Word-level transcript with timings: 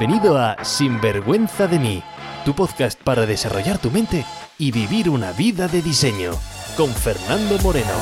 Bienvenido 0.00 0.38
a 0.38 0.64
Sinvergüenza 0.64 1.66
de 1.66 1.78
mí, 1.78 2.02
tu 2.46 2.54
podcast 2.54 2.98
para 3.02 3.26
desarrollar 3.26 3.78
tu 3.78 3.90
mente 3.90 4.24
y 4.56 4.72
vivir 4.72 5.10
una 5.10 5.32
vida 5.32 5.68
de 5.68 5.82
diseño, 5.82 6.30
con 6.74 6.88
Fernando 6.88 7.58
Moreno. 7.58 7.92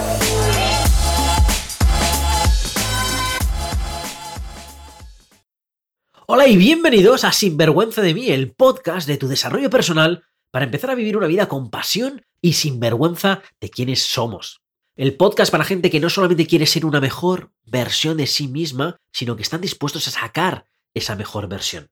Hola 6.28 6.46
y 6.46 6.56
bienvenidos 6.56 7.24
a 7.24 7.32
Sinvergüenza 7.32 8.00
de 8.00 8.14
mí, 8.14 8.28
el 8.28 8.52
podcast 8.52 9.08
de 9.08 9.16
tu 9.16 9.26
desarrollo 9.26 9.68
personal 9.68 10.22
para 10.52 10.66
empezar 10.66 10.90
a 10.90 10.94
vivir 10.94 11.16
una 11.16 11.26
vida 11.26 11.48
con 11.48 11.68
pasión 11.68 12.24
y 12.40 12.52
sin 12.52 12.78
vergüenza 12.78 13.42
de 13.60 13.70
quienes 13.70 14.04
somos. 14.04 14.62
El 14.94 15.16
podcast 15.16 15.50
para 15.50 15.64
gente 15.64 15.90
que 15.90 15.98
no 15.98 16.10
solamente 16.10 16.46
quiere 16.46 16.66
ser 16.66 16.86
una 16.86 17.00
mejor 17.00 17.50
versión 17.64 18.16
de 18.18 18.28
sí 18.28 18.46
misma, 18.46 19.00
sino 19.12 19.34
que 19.34 19.42
están 19.42 19.60
dispuestos 19.60 20.06
a 20.06 20.12
sacar 20.12 20.64
esa 20.98 21.16
mejor 21.16 21.48
versión. 21.48 21.88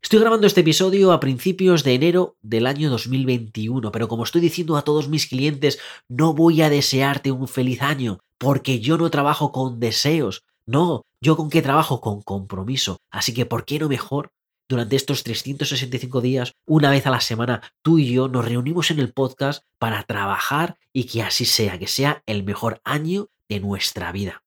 Estoy 0.00 0.20
grabando 0.20 0.46
este 0.46 0.60
episodio 0.60 1.12
a 1.12 1.18
principios 1.18 1.82
de 1.82 1.94
enero 1.94 2.36
del 2.40 2.66
año 2.66 2.88
2021, 2.88 3.90
pero 3.90 4.06
como 4.06 4.22
estoy 4.22 4.40
diciendo 4.40 4.76
a 4.76 4.82
todos 4.82 5.08
mis 5.08 5.26
clientes, 5.26 5.80
no 6.08 6.34
voy 6.34 6.62
a 6.62 6.70
desearte 6.70 7.32
un 7.32 7.48
feliz 7.48 7.82
año, 7.82 8.20
porque 8.38 8.78
yo 8.78 8.96
no 8.96 9.10
trabajo 9.10 9.50
con 9.50 9.80
deseos, 9.80 10.44
no, 10.66 11.02
yo 11.20 11.36
con 11.36 11.50
qué 11.50 11.62
trabajo 11.62 12.00
con 12.00 12.22
compromiso, 12.22 12.98
así 13.10 13.34
que 13.34 13.44
¿por 13.44 13.64
qué 13.64 13.80
no 13.80 13.88
mejor 13.88 14.30
durante 14.68 14.96
estos 14.96 15.24
365 15.24 16.20
días, 16.20 16.52
una 16.66 16.90
vez 16.90 17.06
a 17.06 17.10
la 17.10 17.20
semana, 17.20 17.62
tú 17.82 17.98
y 17.98 18.12
yo 18.12 18.28
nos 18.28 18.44
reunimos 18.44 18.90
en 18.90 19.00
el 19.00 19.12
podcast 19.12 19.64
para 19.78 20.02
trabajar 20.02 20.76
y 20.92 21.04
que 21.04 21.22
así 21.22 21.44
sea, 21.44 21.78
que 21.78 21.86
sea 21.86 22.22
el 22.26 22.44
mejor 22.44 22.80
año 22.84 23.28
de 23.48 23.60
nuestra 23.60 24.12
vida. 24.12 24.42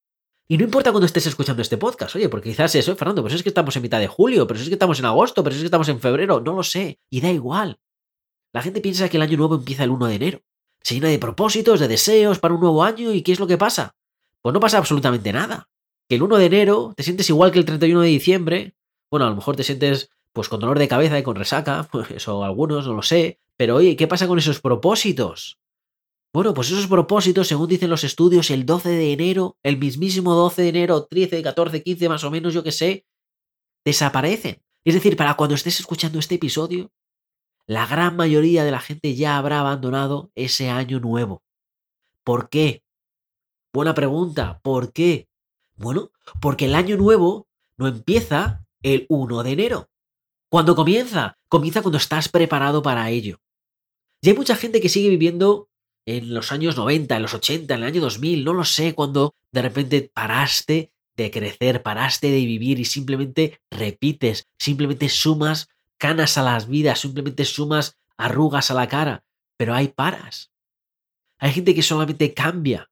Y 0.51 0.57
no 0.57 0.65
importa 0.65 0.91
cuando 0.91 1.05
estés 1.05 1.27
escuchando 1.27 1.61
este 1.61 1.77
podcast, 1.77 2.13
oye, 2.17 2.27
porque 2.27 2.49
quizás 2.49 2.75
eso, 2.75 2.93
Fernando, 2.97 3.23
pero 3.23 3.33
es 3.33 3.41
que 3.41 3.47
estamos 3.47 3.73
en 3.77 3.83
mitad 3.83 4.01
de 4.01 4.07
julio, 4.07 4.45
pero 4.47 4.59
es 4.59 4.67
que 4.67 4.73
estamos 4.73 4.99
en 4.99 5.05
agosto, 5.05 5.45
pero 5.45 5.55
es 5.55 5.61
que 5.61 5.67
estamos 5.67 5.87
en 5.87 6.01
febrero, 6.01 6.41
no 6.41 6.51
lo 6.51 6.61
sé, 6.61 6.99
y 7.09 7.21
da 7.21 7.31
igual. 7.31 7.79
La 8.51 8.61
gente 8.61 8.81
piensa 8.81 9.07
que 9.07 9.15
el 9.15 9.23
año 9.23 9.37
nuevo 9.37 9.55
empieza 9.55 9.85
el 9.85 9.91
1 9.91 10.07
de 10.07 10.15
enero. 10.15 10.41
Se 10.81 10.95
llena 10.95 11.07
de 11.07 11.19
propósitos, 11.19 11.79
de 11.79 11.87
deseos 11.87 12.39
para 12.39 12.53
un 12.53 12.59
nuevo 12.59 12.83
año, 12.83 13.13
¿y 13.13 13.21
qué 13.21 13.31
es 13.31 13.39
lo 13.39 13.47
que 13.47 13.57
pasa? 13.57 13.95
Pues 14.41 14.51
no 14.51 14.59
pasa 14.59 14.77
absolutamente 14.77 15.31
nada. 15.31 15.69
Que 16.09 16.15
el 16.15 16.23
1 16.23 16.35
de 16.35 16.45
enero 16.47 16.93
te 16.97 17.03
sientes 17.03 17.29
igual 17.29 17.53
que 17.53 17.59
el 17.59 17.63
31 17.63 18.01
de 18.01 18.09
diciembre, 18.09 18.75
bueno, 19.09 19.27
a 19.27 19.29
lo 19.29 19.37
mejor 19.37 19.55
te 19.55 19.63
sientes 19.63 20.09
pues 20.33 20.49
con 20.49 20.59
dolor 20.59 20.79
de 20.79 20.89
cabeza 20.89 21.17
y 21.17 21.23
con 21.23 21.37
resaca, 21.37 21.87
pues 21.89 22.11
eso 22.11 22.43
algunos, 22.43 22.85
no 22.85 22.93
lo 22.93 23.03
sé, 23.03 23.39
pero 23.55 23.77
oye, 23.77 23.95
¿qué 23.95 24.05
pasa 24.05 24.27
con 24.27 24.37
esos 24.37 24.59
propósitos? 24.59 25.60
Bueno, 26.33 26.53
pues 26.53 26.71
esos 26.71 26.87
propósitos, 26.87 27.49
según 27.49 27.67
dicen 27.67 27.89
los 27.89 28.05
estudios, 28.05 28.49
el 28.51 28.65
12 28.65 28.89
de 28.89 29.11
enero, 29.11 29.57
el 29.63 29.77
mismísimo 29.77 30.33
12 30.33 30.61
de 30.61 30.69
enero, 30.69 31.05
13, 31.05 31.41
14, 31.43 31.83
15 31.83 32.09
más 32.09 32.23
o 32.23 32.31
menos, 32.31 32.53
yo 32.53 32.63
que 32.63 32.71
sé, 32.71 33.05
desaparecen. 33.83 34.61
Es 34.85 34.93
decir, 34.93 35.17
para 35.17 35.35
cuando 35.35 35.55
estés 35.55 35.81
escuchando 35.81 36.19
este 36.19 36.35
episodio, 36.35 36.89
la 37.67 37.85
gran 37.85 38.15
mayoría 38.15 38.63
de 38.63 38.71
la 38.71 38.79
gente 38.79 39.13
ya 39.15 39.37
habrá 39.37 39.59
abandonado 39.59 40.31
ese 40.35 40.69
año 40.69 41.01
nuevo. 41.01 41.43
¿Por 42.23 42.49
qué? 42.49 42.83
Buena 43.73 43.93
pregunta, 43.93 44.59
¿por 44.63 44.93
qué? 44.93 45.27
Bueno, 45.75 46.11
porque 46.41 46.65
el 46.65 46.75
año 46.75 46.95
nuevo 46.95 47.47
no 47.77 47.87
empieza 47.87 48.65
el 48.83 49.05
1 49.09 49.43
de 49.43 49.51
enero. 49.51 49.89
¿Cuándo 50.49 50.75
comienza? 50.75 51.37
Comienza 51.49 51.81
cuando 51.81 51.97
estás 51.97 52.29
preparado 52.29 52.81
para 52.81 53.09
ello. 53.09 53.41
Y 54.21 54.29
hay 54.29 54.35
mucha 54.35 54.55
gente 54.55 54.79
que 54.79 54.89
sigue 54.89 55.09
viviendo 55.09 55.70
en 56.05 56.33
los 56.33 56.51
años 56.51 56.77
90, 56.77 57.15
en 57.15 57.21
los 57.21 57.33
80, 57.33 57.73
en 57.73 57.81
el 57.81 57.87
año 57.87 58.01
2000, 58.01 58.43
no 58.43 58.53
lo 58.53 58.65
sé, 58.65 58.93
cuando 58.93 59.35
de 59.51 59.61
repente 59.61 60.11
paraste 60.13 60.91
de 61.15 61.31
crecer, 61.31 61.83
paraste 61.83 62.31
de 62.31 62.45
vivir 62.45 62.79
y 62.79 62.85
simplemente 62.85 63.59
repites, 63.69 64.47
simplemente 64.59 65.09
sumas 65.09 65.67
canas 65.99 66.37
a 66.37 66.43
las 66.43 66.67
vidas, 66.67 66.99
simplemente 66.99 67.45
sumas 67.45 67.97
arrugas 68.17 68.71
a 68.71 68.73
la 68.73 68.87
cara, 68.87 69.23
pero 69.57 69.75
hay 69.75 69.89
paras. 69.89 70.51
Hay 71.39 71.51
gente 71.51 71.75
que 71.75 71.81
solamente 71.81 72.33
cambia. 72.33 72.89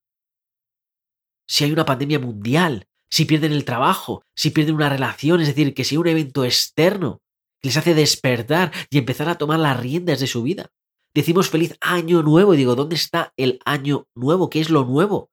Si 1.48 1.64
hay 1.64 1.72
una 1.72 1.86
pandemia 1.86 2.20
mundial, 2.20 2.88
si 3.10 3.26
pierden 3.26 3.54
el 3.54 3.66
trabajo, 3.66 4.24
si 4.36 4.52
pierden 4.52 4.76
una 4.76 4.90
relación, 4.90 5.42
es 5.42 5.48
decir, 5.48 5.74
que 5.74 5.84
si 5.84 5.96
hay 5.96 6.00
un 6.00 6.08
evento 6.08 6.46
externo 6.46 7.22
que 7.60 7.70
les 7.70 7.78
hace 7.78 7.94
despertar 7.94 8.72
y 8.90 8.98
empezar 8.98 9.30
a 9.30 9.38
tomar 9.38 9.60
las 9.60 9.80
riendas 9.80 10.20
de 10.20 10.28
su 10.28 10.44
vida. 10.44 10.72
Decimos 11.16 11.50
feliz 11.50 11.76
año 11.82 12.22
nuevo 12.22 12.54
y 12.54 12.58
digo, 12.58 12.76
¿dónde 12.76 12.96
está 12.96 13.34
el 13.38 13.60
año 13.66 14.08
nuevo? 14.16 14.50
¿Qué 14.50 14.60
es 14.60 14.70
lo 14.70 14.86
nuevo? 14.86 15.32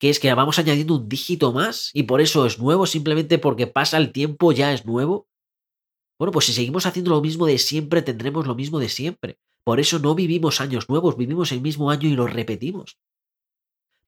¿Qué 0.00 0.10
es 0.10 0.20
que 0.20 0.32
vamos 0.34 0.58
añadiendo 0.58 0.96
un 0.96 1.08
dígito 1.08 1.52
más 1.52 1.90
y 1.94 2.04
por 2.04 2.20
eso 2.20 2.46
es 2.46 2.58
nuevo, 2.58 2.86
simplemente 2.86 3.38
porque 3.38 3.66
pasa 3.66 3.96
el 3.96 4.12
tiempo 4.12 4.52
ya 4.52 4.72
es 4.72 4.86
nuevo? 4.86 5.28
Bueno, 6.18 6.30
pues 6.30 6.46
si 6.46 6.52
seguimos 6.52 6.86
haciendo 6.86 7.10
lo 7.10 7.20
mismo 7.20 7.46
de 7.46 7.58
siempre, 7.58 8.02
tendremos 8.02 8.46
lo 8.46 8.54
mismo 8.54 8.78
de 8.78 8.88
siempre. 8.88 9.38
Por 9.64 9.80
eso 9.80 9.98
no 9.98 10.14
vivimos 10.14 10.60
años 10.60 10.88
nuevos, 10.88 11.16
vivimos 11.16 11.50
el 11.52 11.60
mismo 11.60 11.90
año 11.90 12.08
y 12.08 12.14
lo 12.14 12.26
repetimos. 12.26 12.98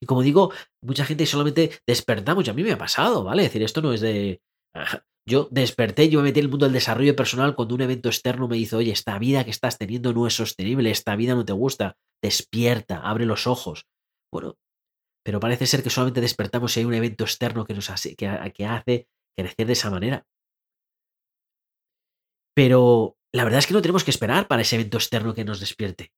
Y 0.01 0.07
como 0.07 0.23
digo, 0.23 0.53
mucha 0.83 1.05
gente 1.05 1.27
solamente 1.27 1.81
despertamos, 1.87 2.47
y 2.47 2.51
a 2.51 2.53
mí 2.53 2.63
me 2.63 2.73
ha 2.73 2.79
pasado, 2.79 3.25
¿vale? 3.25 3.43
Es 3.43 3.49
decir, 3.49 3.63
esto 3.63 3.81
no 3.81 3.93
es 3.93 4.01
de... 4.03 4.43
Yo 5.29 5.49
desperté, 5.51 6.09
yo 6.09 6.21
me 6.21 6.29
metí 6.29 6.39
en 6.39 6.45
el 6.45 6.51
mundo 6.51 6.67
del 6.67 6.73
desarrollo 6.73 7.17
personal 7.17 7.57
cuando 7.57 7.75
un 7.75 7.81
evento 7.81 8.09
externo 8.09 8.47
me 8.47 8.57
dice, 8.57 8.77
oye, 8.77 8.93
esta 8.93 9.19
vida 9.19 9.45
que 9.45 9.51
estás 9.51 9.77
teniendo 9.77 10.13
no 10.13 10.27
es 10.27 10.35
sostenible, 10.35 10.91
esta 10.91 11.17
vida 11.17 11.35
no 11.35 11.45
te 11.45 11.53
gusta, 11.53 11.97
despierta, 12.23 13.01
abre 13.01 13.27
los 13.27 13.49
ojos. 13.49 13.87
Bueno, 14.33 14.57
pero 15.25 15.41
parece 15.41 15.67
ser 15.67 15.83
que 15.83 15.91
solamente 15.91 16.21
despertamos 16.21 16.73
si 16.73 16.81
hay 16.81 16.87
un 16.87 16.95
evento 16.95 17.25
externo 17.25 17.65
que 17.65 17.75
nos 17.75 17.91
hace, 17.91 18.15
crecer 18.15 19.67
de 19.67 19.73
esa 19.73 19.91
manera. 19.91 20.25
Pero 22.55 23.19
la 23.33 23.43
verdad 23.43 23.59
es 23.59 23.67
que 23.67 23.75
no 23.75 23.83
tenemos 23.83 24.05
que 24.05 24.13
esperar 24.13 24.47
para 24.47 24.63
ese 24.63 24.77
evento 24.77 24.99
externo 24.99 25.35
que 25.35 25.45
nos 25.45 25.59
despierte. 25.59 26.13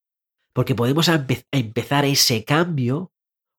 Porque 0.53 0.75
podemos 0.75 1.09
empezar 1.51 2.05
ese 2.05 2.45
cambio 2.45 3.13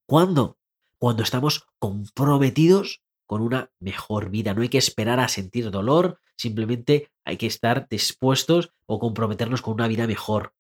cuando, 0.07 0.59
cuando 0.99 1.23
estamos 1.23 1.67
comprometidos 1.79 3.01
con 3.29 3.44
una 3.44 3.69
mejor 3.79 4.31
vida. 4.31 4.56
No 4.56 4.63
hay 4.63 4.69
que 4.69 4.79
esperar 4.79 5.19
a 5.19 5.28
sentir 5.28 5.69
dolor, 5.69 6.19
simplemente 6.35 7.12
hay 7.23 7.38
que 7.38 7.45
estar 7.45 7.88
dispuestos 7.88 8.72
o 8.88 8.97
comprometernos 8.97 9.62
con 9.62 9.75
una 9.75 9.88
vida 9.88 10.07
mejor. 10.07 10.56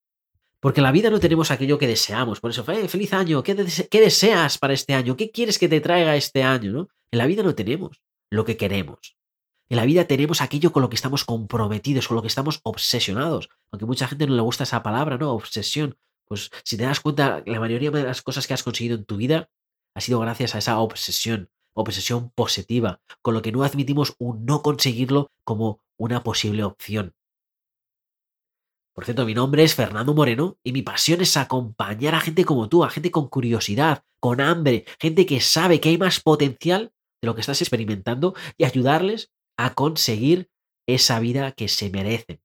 Porque 0.59 0.79
en 0.79 0.83
la 0.83 0.91
vida 0.91 1.09
no 1.09 1.19
tenemos 1.19 1.49
aquello 1.49 1.79
que 1.79 1.87
deseamos. 1.87 2.39
Por 2.39 2.51
eso, 2.51 2.63
feliz 2.63 3.11
año, 3.13 3.41
¿qué, 3.41 3.55
deseas 3.55 4.59
para 4.59 4.73
este 4.73 4.93
año? 4.93 5.17
¿Qué 5.17 5.31
quieres 5.31 5.57
que 5.57 5.67
te 5.67 5.81
traiga 5.81 6.15
este 6.15 6.43
año? 6.43 6.71
¿no? 6.71 6.89
En 7.11 7.17
la 7.17 7.25
vida 7.25 7.41
no 7.41 7.55
tenemos 7.55 8.03
lo 8.29 8.45
que 8.45 8.55
queremos. 8.55 9.17
En 9.67 9.77
la 9.77 9.85
vida 9.85 10.05
tenemos 10.05 10.39
aquello 10.39 10.71
con 10.71 10.83
lo 10.83 10.89
que 10.89 10.95
estamos 10.95 11.25
comprometidos, 11.25 12.07
con 12.07 12.17
lo 12.17 12.21
que 12.21 12.27
estamos 12.27 12.59
obsesionados. 12.61 13.49
Aunque 13.71 13.87
mucha 13.87 14.07
gente 14.07 14.27
no 14.27 14.35
le 14.35 14.43
gusta 14.43 14.65
esa 14.65 14.83
palabra, 14.83 15.17
¿no? 15.17 15.31
Obsesión. 15.31 15.97
Pues 16.27 16.51
si 16.63 16.77
te 16.77 16.83
das 16.83 16.99
cuenta, 16.99 17.41
la 17.47 17.59
mayoría 17.59 17.89
de 17.89 18.03
las 18.03 18.21
cosas 18.21 18.45
que 18.45 18.53
has 18.53 18.61
conseguido 18.61 18.95
en 18.95 19.05
tu 19.05 19.17
vida 19.17 19.49
ha 19.95 20.01
sido 20.01 20.19
gracias 20.19 20.53
a 20.53 20.59
esa 20.59 20.77
obsesión 20.77 21.49
obsesión 21.79 22.31
positiva, 22.31 23.01
con 23.21 23.33
lo 23.33 23.41
que 23.41 23.51
no 23.51 23.63
admitimos 23.63 24.15
un 24.19 24.45
no 24.45 24.61
conseguirlo 24.61 25.31
como 25.43 25.79
una 25.97 26.23
posible 26.23 26.63
opción. 26.63 27.13
Por 28.93 29.05
cierto, 29.05 29.25
mi 29.25 29.33
nombre 29.33 29.63
es 29.63 29.75
Fernando 29.75 30.13
Moreno 30.13 30.57
y 30.61 30.73
mi 30.73 30.81
pasión 30.81 31.21
es 31.21 31.37
acompañar 31.37 32.15
a 32.15 32.19
gente 32.19 32.43
como 32.43 32.67
tú, 32.67 32.83
a 32.83 32.89
gente 32.89 33.11
con 33.11 33.29
curiosidad, 33.29 34.03
con 34.19 34.41
hambre, 34.41 34.85
gente 34.99 35.25
que 35.25 35.39
sabe 35.39 35.79
que 35.79 35.89
hay 35.89 35.97
más 35.97 36.19
potencial 36.19 36.91
de 37.21 37.25
lo 37.25 37.33
que 37.33 37.41
estás 37.41 37.61
experimentando 37.61 38.33
y 38.57 38.65
ayudarles 38.65 39.31
a 39.57 39.73
conseguir 39.73 40.49
esa 40.85 41.19
vida 41.19 41.53
que 41.53 41.69
se 41.69 41.89
merecen. 41.89 42.41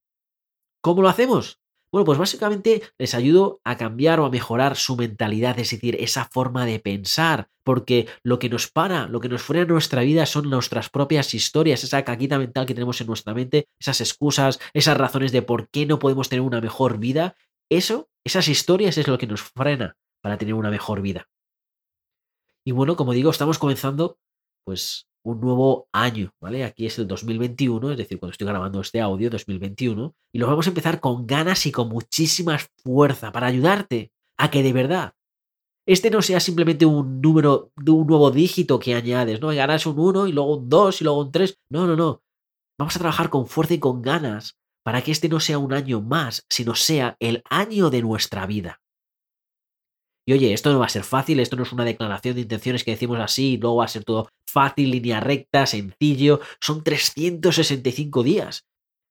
¿Cómo 0.80 1.02
lo 1.02 1.08
hacemos? 1.08 1.58
Bueno, 1.94 2.06
pues 2.06 2.18
básicamente 2.18 2.82
les 2.98 3.14
ayudo 3.14 3.60
a 3.62 3.76
cambiar 3.76 4.18
o 4.18 4.24
a 4.24 4.30
mejorar 4.30 4.74
su 4.74 4.96
mentalidad, 4.96 5.56
es 5.60 5.70
decir, 5.70 5.96
esa 6.00 6.24
forma 6.24 6.66
de 6.66 6.80
pensar, 6.80 7.50
porque 7.62 8.08
lo 8.24 8.40
que 8.40 8.48
nos 8.48 8.68
para, 8.68 9.06
lo 9.06 9.20
que 9.20 9.28
nos 9.28 9.42
frena 9.42 9.66
nuestra 9.66 10.02
vida 10.02 10.26
son 10.26 10.50
nuestras 10.50 10.90
propias 10.90 11.34
historias, 11.34 11.84
esa 11.84 12.04
caquita 12.04 12.36
mental 12.36 12.66
que 12.66 12.74
tenemos 12.74 13.00
en 13.00 13.06
nuestra 13.06 13.32
mente, 13.32 13.68
esas 13.78 14.00
excusas, 14.00 14.58
esas 14.72 14.96
razones 14.98 15.30
de 15.30 15.42
por 15.42 15.68
qué 15.68 15.86
no 15.86 16.00
podemos 16.00 16.28
tener 16.28 16.40
una 16.40 16.60
mejor 16.60 16.98
vida. 16.98 17.36
Eso, 17.70 18.08
esas 18.26 18.48
historias 18.48 18.98
es 18.98 19.06
lo 19.06 19.16
que 19.16 19.28
nos 19.28 19.42
frena 19.42 19.96
para 20.20 20.36
tener 20.36 20.54
una 20.54 20.70
mejor 20.70 21.00
vida. 21.00 21.28
Y 22.66 22.72
bueno, 22.72 22.96
como 22.96 23.12
digo, 23.12 23.30
estamos 23.30 23.60
comenzando 23.60 24.18
pues 24.66 25.06
un 25.24 25.40
nuevo 25.40 25.88
año, 25.92 26.32
¿vale? 26.40 26.64
Aquí 26.64 26.86
es 26.86 26.98
el 26.98 27.08
2021, 27.08 27.92
es 27.92 27.98
decir, 27.98 28.18
cuando 28.18 28.32
estoy 28.32 28.46
grabando 28.46 28.80
este 28.80 29.00
audio, 29.00 29.30
2021, 29.30 30.14
y 30.32 30.38
lo 30.38 30.46
vamos 30.46 30.66
a 30.66 30.70
empezar 30.70 31.00
con 31.00 31.26
ganas 31.26 31.66
y 31.66 31.72
con 31.72 31.88
muchísima 31.88 32.58
fuerza 32.82 33.32
para 33.32 33.46
ayudarte 33.46 34.12
a 34.38 34.50
que 34.50 34.62
de 34.62 34.72
verdad 34.72 35.14
este 35.86 36.10
no 36.10 36.22
sea 36.22 36.40
simplemente 36.40 36.86
un 36.86 37.20
número 37.20 37.72
de 37.76 37.90
un 37.90 38.06
nuevo 38.06 38.30
dígito 38.30 38.78
que 38.78 38.94
añades, 38.94 39.40
¿no? 39.40 39.52
Y 39.52 39.58
un 39.58 39.98
1 39.98 40.28
y 40.28 40.32
luego 40.32 40.56
un 40.56 40.68
2 40.68 41.00
y 41.00 41.04
luego 41.04 41.20
un 41.20 41.30
3. 41.30 41.58
No, 41.70 41.86
no, 41.86 41.94
no. 41.94 42.22
Vamos 42.78 42.96
a 42.96 42.98
trabajar 42.98 43.28
con 43.28 43.46
fuerza 43.46 43.74
y 43.74 43.78
con 43.78 44.00
ganas 44.00 44.56
para 44.82 45.02
que 45.02 45.12
este 45.12 45.28
no 45.28 45.40
sea 45.40 45.58
un 45.58 45.72
año 45.72 46.00
más, 46.00 46.46
sino 46.48 46.74
sea 46.74 47.16
el 47.20 47.42
año 47.50 47.90
de 47.90 48.02
nuestra 48.02 48.46
vida. 48.46 48.80
Y 50.26 50.32
oye, 50.32 50.52
esto 50.54 50.72
no 50.72 50.78
va 50.78 50.86
a 50.86 50.90
ser 50.90 51.04
fácil, 51.04 51.40
esto 51.40 51.56
no 51.56 51.64
es 51.64 51.72
una 51.72 51.84
declaración 51.84 52.34
de 52.34 52.42
intenciones 52.42 52.82
que 52.82 52.92
decimos 52.92 53.18
así, 53.20 53.58
luego 53.58 53.76
va 53.76 53.84
a 53.84 53.88
ser 53.88 54.04
todo 54.04 54.28
fácil, 54.48 54.90
línea 54.90 55.20
recta, 55.20 55.66
sencillo. 55.66 56.40
Son 56.60 56.82
365 56.82 58.22
días. 58.22 58.64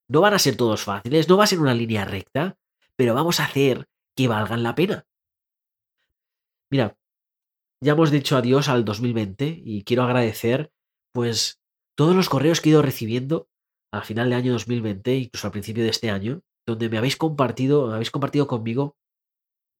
No 0.08 0.20
van 0.20 0.34
a 0.34 0.38
ser 0.38 0.56
todos 0.56 0.82
fáciles, 0.82 1.28
no 1.28 1.36
va 1.36 1.44
a 1.44 1.46
ser 1.46 1.60
una 1.60 1.74
línea 1.74 2.04
recta, 2.04 2.58
pero 2.96 3.14
vamos 3.14 3.40
a 3.40 3.44
hacer 3.44 3.86
que 4.16 4.28
valgan 4.28 4.62
la 4.62 4.74
pena. 4.74 5.06
Mira, 6.70 6.96
ya 7.82 7.92
hemos 7.92 8.10
dicho 8.10 8.36
adiós 8.36 8.68
al 8.68 8.84
2020 8.84 9.62
y 9.64 9.84
quiero 9.84 10.02
agradecer 10.02 10.72
pues 11.12 11.60
todos 11.96 12.16
los 12.16 12.28
correos 12.28 12.60
que 12.60 12.70
he 12.70 12.72
ido 12.72 12.82
recibiendo 12.82 13.48
al 13.92 14.02
final 14.02 14.30
del 14.30 14.38
año 14.38 14.52
2020, 14.52 15.14
incluso 15.14 15.46
al 15.46 15.52
principio 15.52 15.84
de 15.84 15.90
este 15.90 16.10
año, 16.10 16.42
donde 16.66 16.88
me 16.88 16.98
habéis 16.98 17.16
compartido, 17.16 17.92
habéis 17.92 18.10
compartido 18.10 18.48
conmigo 18.48 18.96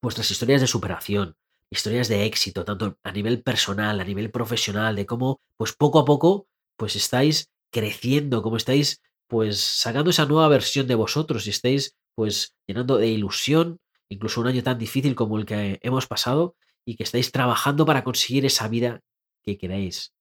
vuestras 0.04 0.30
historias 0.30 0.60
de 0.60 0.68
superación, 0.68 1.34
historias 1.70 2.08
de 2.08 2.26
éxito, 2.26 2.64
tanto 2.64 2.98
a 3.02 3.10
nivel 3.10 3.42
personal, 3.42 3.98
a 3.98 4.04
nivel 4.04 4.30
profesional, 4.30 4.94
de 4.94 5.06
cómo, 5.06 5.40
pues 5.56 5.72
poco 5.72 5.98
a 5.98 6.04
poco, 6.04 6.46
pues 6.76 6.94
estáis 6.94 7.50
creciendo, 7.72 8.42
cómo 8.42 8.56
estáis, 8.56 9.02
pues 9.28 9.58
sacando 9.60 10.10
esa 10.10 10.26
nueva 10.26 10.48
versión 10.48 10.86
de 10.86 10.94
vosotros 10.94 11.46
y 11.46 11.50
estáis, 11.50 11.96
pues 12.14 12.54
llenando 12.68 12.98
de 12.98 13.08
ilusión, 13.08 13.80
incluso 14.08 14.40
un 14.40 14.46
año 14.46 14.62
tan 14.62 14.78
difícil 14.78 15.14
como 15.16 15.38
el 15.38 15.46
que 15.46 15.80
hemos 15.82 16.06
pasado, 16.06 16.54
y 16.86 16.96
que 16.96 17.02
estáis 17.02 17.32
trabajando 17.32 17.86
para 17.86 18.04
conseguir 18.04 18.44
esa 18.44 18.68
vida 18.68 19.00
que 19.42 19.58
queréis. 19.58 20.12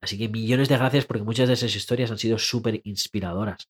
Así 0.00 0.16
que 0.18 0.28
millones 0.28 0.68
de 0.68 0.78
gracias 0.78 1.04
porque 1.04 1.24
muchas 1.24 1.48
de 1.48 1.54
esas 1.54 1.74
historias 1.74 2.10
han 2.10 2.18
sido 2.18 2.38
súper 2.38 2.80
inspiradoras. 2.84 3.68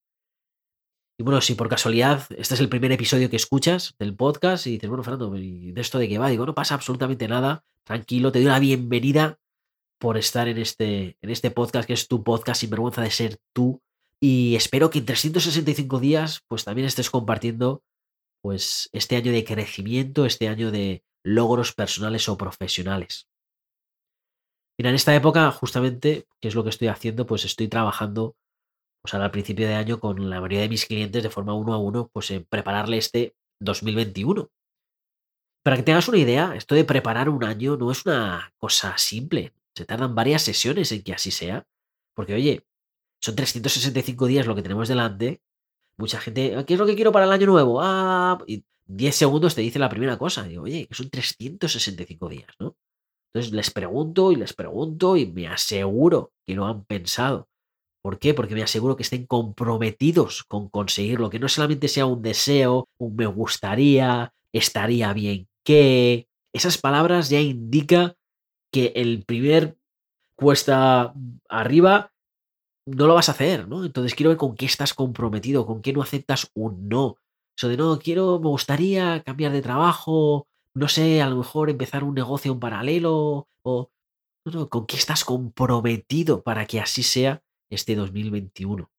Y 1.18 1.22
bueno, 1.22 1.40
si 1.40 1.54
por 1.54 1.68
casualidad 1.68 2.26
este 2.36 2.54
es 2.54 2.60
el 2.60 2.68
primer 2.68 2.92
episodio 2.92 3.30
que 3.30 3.36
escuchas 3.36 3.94
del 3.98 4.14
podcast 4.14 4.66
y 4.66 4.72
dices, 4.72 4.88
bueno, 4.88 5.02
Fernando, 5.02 5.34
¿y 5.38 5.72
de 5.72 5.80
esto 5.80 5.98
de 5.98 6.08
qué 6.08 6.18
va? 6.18 6.28
Digo, 6.28 6.44
no 6.44 6.54
pasa 6.54 6.74
absolutamente 6.74 7.26
nada, 7.26 7.64
tranquilo, 7.84 8.32
te 8.32 8.40
doy 8.40 8.48
la 8.48 8.58
bienvenida 8.58 9.38
por 9.98 10.18
estar 10.18 10.46
en 10.48 10.58
este, 10.58 11.16
en 11.22 11.30
este 11.30 11.50
podcast 11.50 11.86
que 11.86 11.94
es 11.94 12.06
tu 12.06 12.22
podcast 12.22 12.60
sin 12.60 12.70
vergüenza 12.70 13.00
de 13.00 13.10
ser 13.10 13.38
tú. 13.54 13.80
Y 14.20 14.56
espero 14.56 14.90
que 14.90 14.98
en 14.98 15.06
365 15.06 16.00
días 16.00 16.42
pues 16.48 16.64
también 16.64 16.86
estés 16.86 17.10
compartiendo 17.10 17.82
pues 18.42 18.90
este 18.92 19.16
año 19.16 19.32
de 19.32 19.44
crecimiento, 19.44 20.26
este 20.26 20.48
año 20.48 20.70
de 20.70 21.02
logros 21.24 21.72
personales 21.72 22.28
o 22.28 22.36
profesionales. 22.36 23.26
Mira, 24.78 24.90
en 24.90 24.96
esta 24.96 25.14
época, 25.14 25.50
justamente, 25.50 26.26
¿qué 26.40 26.48
es 26.48 26.54
lo 26.54 26.62
que 26.62 26.70
estoy 26.70 26.88
haciendo? 26.88 27.26
Pues 27.26 27.46
estoy 27.46 27.69
trabajando, 27.69 28.36
pues 29.06 29.23
al 29.23 29.31
principio 29.31 29.69
de 29.69 29.75
año 29.75 30.00
con 30.00 30.29
la 30.29 30.41
mayoría 30.41 30.62
de 30.62 30.69
mis 30.69 30.85
clientes 30.85 31.23
de 31.23 31.31
forma 31.31 31.55
uno 31.55 31.75
a 31.75 31.79
uno, 31.79 32.11
pues 32.12 32.29
en 32.32 32.44
prepararle 32.44 32.99
este 32.99 33.37
2021. 33.61 34.50
Para 35.62 35.76
que 35.76 35.85
tengas 35.85 36.08
una 36.08 36.19
idea, 36.19 36.56
esto 36.56 36.75
de 36.75 36.85
preparar 36.85 37.29
un 37.29 37.44
año 37.44 37.76
no 37.76 37.93
es 37.93 38.05
una 38.05 38.53
cosa 38.58 38.99
simple. 38.99 39.53
Se 39.76 39.85
tardan 39.85 40.17
varias 40.17 40.43
sesiones 40.43 40.91
en 40.91 41.05
que 41.05 41.12
así 41.12 41.31
sea. 41.31 41.69
Porque, 42.17 42.35
oye, 42.35 42.67
son 43.23 43.37
365 43.37 44.26
días 44.26 44.47
lo 44.47 44.56
que 44.56 44.62
tenemos 44.62 44.88
delante. 44.88 45.41
Mucha 45.99 46.19
gente, 46.19 46.64
¿qué 46.67 46.75
es 46.75 46.81
lo 46.81 46.87
que 46.87 46.97
quiero 46.97 47.12
para 47.12 47.26
el 47.26 47.32
año 47.32 47.47
nuevo? 47.47 47.81
Ah, 47.81 48.38
y 48.49 48.64
10 48.87 49.14
segundos 49.14 49.55
te 49.55 49.61
dice 49.61 49.79
la 49.79 49.88
primera 49.88 50.19
cosa. 50.19 50.43
Digo, 50.43 50.64
oye, 50.64 50.88
que 50.88 50.94
son 50.97 51.11
365 51.11 52.29
días, 52.29 52.50
¿no? 52.58 52.76
Entonces 53.32 53.53
les 53.53 53.70
pregunto 53.70 54.32
y 54.32 54.37
les 54.37 54.53
pregunto 54.53 55.17
y 55.17 55.26
me 55.26 55.47
aseguro 55.47 56.32
que 56.44 56.55
lo 56.56 56.64
han 56.67 56.85
pensado. 56.85 57.49
¿Por 58.06 58.20
qué? 58.20 58.35
Porque 58.35 58.55
me 58.55 58.62
aseguro 58.62 58.94
que 58.94 59.03
estén 59.03 59.26
comprometidos 59.26 60.44
con 60.44 60.69
conseguirlo, 60.69 61.29
que 61.29 61.41
no 61.41 61.49
solamente 61.49 61.88
sea 61.88 62.06
un 62.06 62.23
deseo, 62.23 62.88
un 62.99 63.17
me 63.17 63.26
gustaría, 63.26 64.32
estaría 64.53 65.12
bien 65.12 65.49
que. 65.64 66.29
Esas 66.53 66.79
palabras 66.79 67.31
ya 67.31 67.41
indica 67.41 68.14
que 68.73 68.93
el 68.94 69.25
primer 69.25 69.76
cuesta 70.37 71.14
arriba 71.49 72.12
no 72.87 73.08
lo 73.08 73.14
vas 73.14 73.29
a 73.29 73.32
hacer, 73.32 73.67
¿no? 73.67 73.85
Entonces 73.85 74.14
quiero 74.14 74.31
ver 74.31 74.38
con 74.38 74.55
qué 74.55 74.67
estás 74.67 74.94
comprometido, 74.94 75.67
con 75.67 75.82
qué 75.82 75.93
no 75.93 76.00
aceptas 76.00 76.49
un 76.55 76.88
no. 76.88 77.17
Eso 77.58 77.67
de 77.67 77.76
no, 77.76 77.99
quiero, 77.99 78.38
me 78.38 78.50
gustaría 78.50 79.25
cambiar 79.25 79.50
de 79.50 79.62
trabajo, 79.62 80.47
no 80.75 80.87
sé, 80.87 81.23
a 81.23 81.29
lo 81.29 81.38
mejor 81.38 81.70
empezar 81.70 82.05
un 82.05 82.14
negocio 82.14 82.53
en 82.53 82.61
paralelo 82.61 83.49
o 83.62 83.91
con 84.70 84.87
qué 84.87 84.94
estás 84.97 85.25
comprometido 85.25 86.44
para 86.44 86.67
que 86.67 86.79
así 86.81 87.03
sea 87.03 87.43
este 87.70 87.94
2021. 87.94 88.90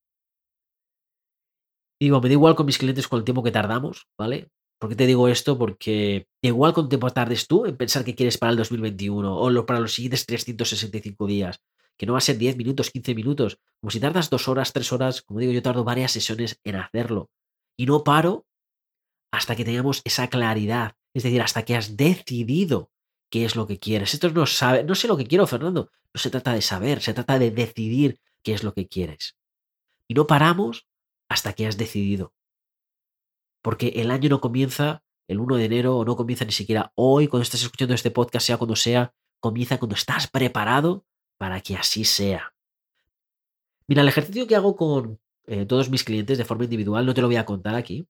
digo, 2.00 2.22
me 2.22 2.30
da 2.30 2.34
igual 2.34 2.56
con 2.56 2.66
mis 2.66 2.78
clientes 2.78 3.08
con 3.08 3.20
el 3.20 3.26
tiempo 3.26 3.44
que 3.44 3.52
tardamos, 3.52 4.08
¿vale? 4.18 4.50
¿Por 4.80 4.90
qué 4.90 4.96
te 4.96 5.08
digo 5.08 5.28
esto? 5.28 5.58
Porque 5.58 6.28
igual 6.42 6.74
con 6.74 6.90
tiempo 6.90 7.10
tardes 7.10 7.48
tú 7.48 7.66
en 7.66 7.76
pensar 7.78 8.04
que 8.06 8.14
quieres 8.14 8.38
para 8.38 8.52
el 8.52 8.58
2021 8.58 9.36
o 9.36 9.66
para 9.66 9.80
los 9.80 9.94
siguientes 9.94 10.26
365 10.26 11.26
días, 11.26 11.60
que 11.98 12.06
no 12.06 12.14
va 12.14 12.20
a 12.20 12.22
ser 12.22 12.38
10 12.38 12.58
minutos, 12.58 12.92
15 12.92 13.16
minutos, 13.16 13.60
como 13.82 13.90
si 13.90 14.00
tardas 14.00 14.30
dos 14.30 14.48
horas, 14.48 14.74
tres 14.74 14.92
horas, 14.94 15.24
como 15.24 15.40
digo, 15.40 15.52
yo 15.52 15.64
tardo 15.64 15.84
varias 15.84 16.12
sesiones 16.12 16.60
en 16.64 16.76
hacerlo. 16.76 17.32
Y 17.76 17.88
no 17.88 18.04
paro 18.04 18.46
hasta 19.32 19.56
que 19.56 19.66
tengamos 19.66 20.02
esa 20.04 20.30
claridad, 20.30 20.96
es 21.14 21.24
decir, 21.24 21.42
hasta 21.42 21.64
que 21.64 21.76
has 21.76 21.98
decidido 21.98 22.92
qué 23.32 23.46
es 23.46 23.56
lo 23.56 23.68
que 23.68 23.80
quieres. 23.80 24.14
Esto 24.14 24.30
no 24.30 24.46
sabe, 24.46 24.84
no 24.84 24.96
sé 24.96 25.08
lo 25.08 25.18
que 25.18 25.26
quiero, 25.26 25.48
Fernando. 25.48 25.90
No 26.14 26.20
se 26.20 26.30
trata 26.30 26.54
de 26.54 26.62
saber, 26.62 27.02
se 27.02 27.14
trata 27.14 27.40
de 27.40 27.52
decidir 27.52 28.20
qué 28.48 28.54
es 28.54 28.64
lo 28.64 28.74
que 28.74 28.88
quieres. 28.88 29.36
Y 30.08 30.14
no 30.14 30.26
paramos 30.26 30.88
hasta 31.28 31.52
que 31.52 31.68
has 31.68 31.76
decidido. 31.76 32.34
Porque 33.62 33.90
el 33.98 34.10
año 34.10 34.30
no 34.30 34.40
comienza 34.40 35.04
el 35.28 35.42
1 35.42 35.58
de 35.58 35.66
enero 35.66 35.98
o 35.98 36.06
no 36.06 36.16
comienza 36.16 36.46
ni 36.46 36.54
siquiera 36.54 36.94
hoy, 36.96 37.28
cuando 37.28 37.44
estás 37.44 37.62
escuchando 37.62 37.94
este 37.94 38.10
podcast, 38.10 38.48
sea 38.48 38.56
cuando 38.56 38.78
sea, 38.78 39.14
comienza 39.42 39.78
cuando 39.78 39.96
estás 39.96 40.28
preparado 40.28 41.06
para 41.38 41.60
que 41.60 41.76
así 41.76 42.06
sea. 42.06 42.54
Mira, 43.86 44.02
el 44.02 44.08
ejercicio 44.08 44.48
que 44.48 44.56
hago 44.56 44.78
con 44.78 45.20
eh, 45.46 45.66
todos 45.66 45.90
mis 45.90 46.06
clientes 46.06 46.38
de 46.38 46.46
forma 46.46 46.64
individual, 46.64 47.06
no 47.06 47.14
te 47.14 47.20
lo 47.20 47.28
voy 47.28 47.36
a 47.36 47.46
contar 47.46 47.76
aquí, 47.76 48.08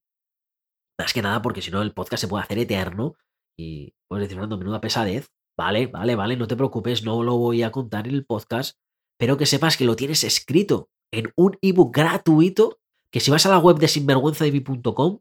más 0.99 1.13
que 1.13 1.23
nada 1.23 1.41
porque 1.41 1.63
si 1.63 1.71
no 1.71 1.81
el 1.81 1.95
podcast 1.95 2.21
se 2.21 2.27
puede 2.27 2.43
hacer 2.43 2.59
eterno 2.59 3.15
y 3.57 3.95
puedes 4.07 4.25
decir, 4.25 4.35
Fernando, 4.35 4.59
menuda 4.59 4.81
pesadez. 4.81 5.31
Vale, 5.57 5.87
vale, 5.87 6.15
vale, 6.15 6.37
no 6.37 6.47
te 6.47 6.55
preocupes, 6.55 7.03
no 7.03 7.23
lo 7.23 7.37
voy 7.37 7.63
a 7.63 7.71
contar 7.71 8.07
en 8.07 8.13
el 8.13 8.23
podcast, 8.23 8.77
pero 9.17 9.37
que 9.37 9.45
sepas 9.45 9.77
que 9.77 9.85
lo 9.85 9.95
tienes 9.95 10.23
escrito 10.23 10.89
en 11.11 11.31
un 11.35 11.57
ebook 11.61 11.95
gratuito 11.95 12.79
que 13.11 13.19
si 13.19 13.31
vas 13.31 13.45
a 13.45 13.49
la 13.49 13.59
web 13.59 13.77
de 13.77 13.87
sinvergüenzadevi.com, 13.87 15.19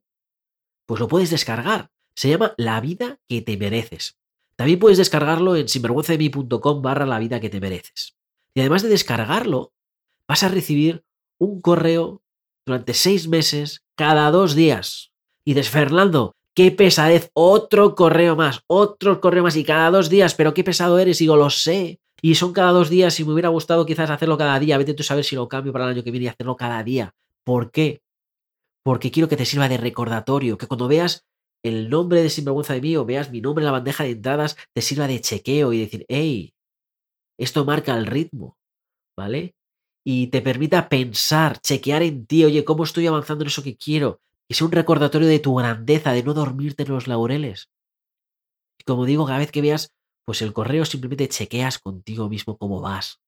pues 0.87 1.01
lo 1.01 1.09
puedes 1.09 1.31
descargar. 1.31 1.91
Se 2.17 2.29
llama 2.29 2.55
La 2.57 2.81
vida 2.81 3.21
que 3.29 3.43
te 3.43 3.57
mereces. 3.57 4.19
También 4.57 4.79
puedes 4.79 4.99
descargarlo 4.99 5.57
en 5.57 5.69
sinvergüenzadevi.com 5.69 6.83
barra 6.83 7.07
la 7.07 7.19
vida 7.19 7.41
que 7.41 7.51
te 7.51 7.61
mereces. 7.61 8.17
Y 8.55 8.61
además 8.61 8.83
de 8.83 8.89
descargarlo, 8.89 9.75
vas 10.29 10.43
a 10.43 10.49
recibir 10.49 11.05
un 11.39 11.61
correo 11.61 12.23
durante 12.67 12.95
seis 12.95 13.29
meses 13.29 13.85
cada 13.97 14.31
dos 14.31 14.55
días 14.55 15.13
y 15.45 15.55
dices, 15.55 15.71
Fernando, 15.71 16.33
qué 16.55 16.73
pesadez, 16.73 17.31
otro 17.35 17.95
correo 17.95 18.35
más, 18.35 18.63
otro 18.67 19.21
correo 19.21 19.45
más 19.45 19.57
y 19.57 19.65
cada 19.65 19.91
dos 19.91 20.09
días, 20.11 20.35
pero 20.35 20.55
qué 20.55 20.65
pesado 20.65 20.99
eres, 20.99 21.19
digo, 21.19 21.37
lo 21.37 21.51
sé. 21.51 22.01
Y 22.23 22.35
son 22.35 22.53
cada 22.53 22.73
dos 22.73 22.89
días 22.89 23.19
y 23.21 23.25
me 23.25 23.33
hubiera 23.33 23.51
gustado 23.51 23.85
quizás 23.87 24.11
hacerlo 24.11 24.39
cada 24.39 24.59
día. 24.59 24.79
Vete 24.79 24.95
tú 24.95 25.03
a 25.03 25.07
saber 25.07 25.25
si 25.25 25.37
lo 25.37 25.49
cambio 25.49 25.73
para 25.73 25.85
el 25.85 25.91
año 25.93 26.05
que 26.05 26.11
viene 26.11 26.27
y 26.27 26.29
hacerlo 26.29 26.57
cada 26.57 26.83
día. 26.83 27.15
¿Por 27.45 27.71
qué? 27.71 28.03
Porque 28.85 29.11
quiero 29.11 29.29
que 29.29 29.37
te 29.37 29.45
sirva 29.45 29.69
de 29.69 29.77
recordatorio, 29.77 30.59
que 30.59 30.67
cuando 30.67 30.89
veas 30.89 31.27
el 31.63 31.91
nombre 31.91 32.23
de 32.23 32.31
Sinvergüenza 32.31 32.75
de 32.75 32.81
mí 32.81 32.97
o 32.97 33.05
veas 33.05 33.31
mi 33.31 33.41
nombre 33.41 33.63
en 33.63 33.67
la 33.67 33.73
bandeja 33.73 34.05
de 34.05 34.11
entradas, 34.11 34.57
te 34.75 34.83
sirva 34.83 35.09
de 35.09 35.21
chequeo 35.21 35.73
y 35.73 35.81
decir, 35.81 36.07
hey, 36.09 36.55
esto 37.39 37.65
marca 37.65 37.97
el 37.97 38.07
ritmo, 38.07 38.57
¿vale? 39.17 39.55
Y 40.05 40.29
te 40.29 40.41
permita 40.41 40.89
pensar, 40.89 41.61
chequear 41.61 42.03
en 42.03 42.27
ti, 42.27 42.45
oye, 42.45 42.65
¿cómo 42.65 42.85
estoy 42.85 43.07
avanzando 43.07 43.43
en 43.43 43.49
eso 43.49 43.63
que 43.63 43.77
quiero? 43.77 44.21
que 44.49 44.55
sea 44.55 44.67
un 44.67 44.73
recordatorio 44.73 45.29
de 45.29 45.39
tu 45.39 45.55
grandeza, 45.55 46.13
de 46.13 46.23
no 46.23 46.35
dormirte 46.35 46.85
en 46.85 46.91
los 46.91 47.09
laureles. 47.09 47.71
Y 48.79 48.85
como 48.85 49.05
digo, 49.05 49.27
cada 49.27 49.39
vez 49.39 49.51
que 49.51 49.63
veas 49.63 49.93
pues 50.27 50.43
el 50.43 50.53
correo 50.53 50.85
simplemente 50.85 51.29
chequeas 51.29 51.79
contigo 51.79 52.29
mismo 52.29 52.59
cómo 52.59 52.81
vas. 52.81 53.21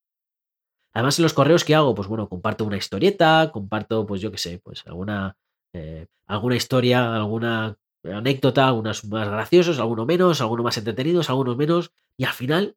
Además, 0.92 1.18
en 1.18 1.22
los 1.22 1.32
correos 1.32 1.64
que 1.64 1.74
hago, 1.74 1.94
pues 1.94 2.08
bueno, 2.08 2.28
comparto 2.28 2.64
una 2.64 2.76
historieta, 2.76 3.50
comparto, 3.52 4.04
pues 4.04 4.20
yo 4.20 4.32
qué 4.32 4.38
sé, 4.38 4.58
pues 4.58 4.84
alguna, 4.86 5.36
eh, 5.72 6.06
alguna 6.26 6.56
historia, 6.56 7.14
alguna 7.14 7.76
anécdota, 8.04 8.66
algunos 8.66 9.04
más 9.04 9.28
graciosos, 9.28 9.78
algunos 9.78 10.06
menos, 10.06 10.40
algunos 10.40 10.64
más 10.64 10.76
entretenidos, 10.78 11.30
algunos 11.30 11.56
menos, 11.56 11.92
y 12.18 12.24
al 12.24 12.32
final, 12.32 12.76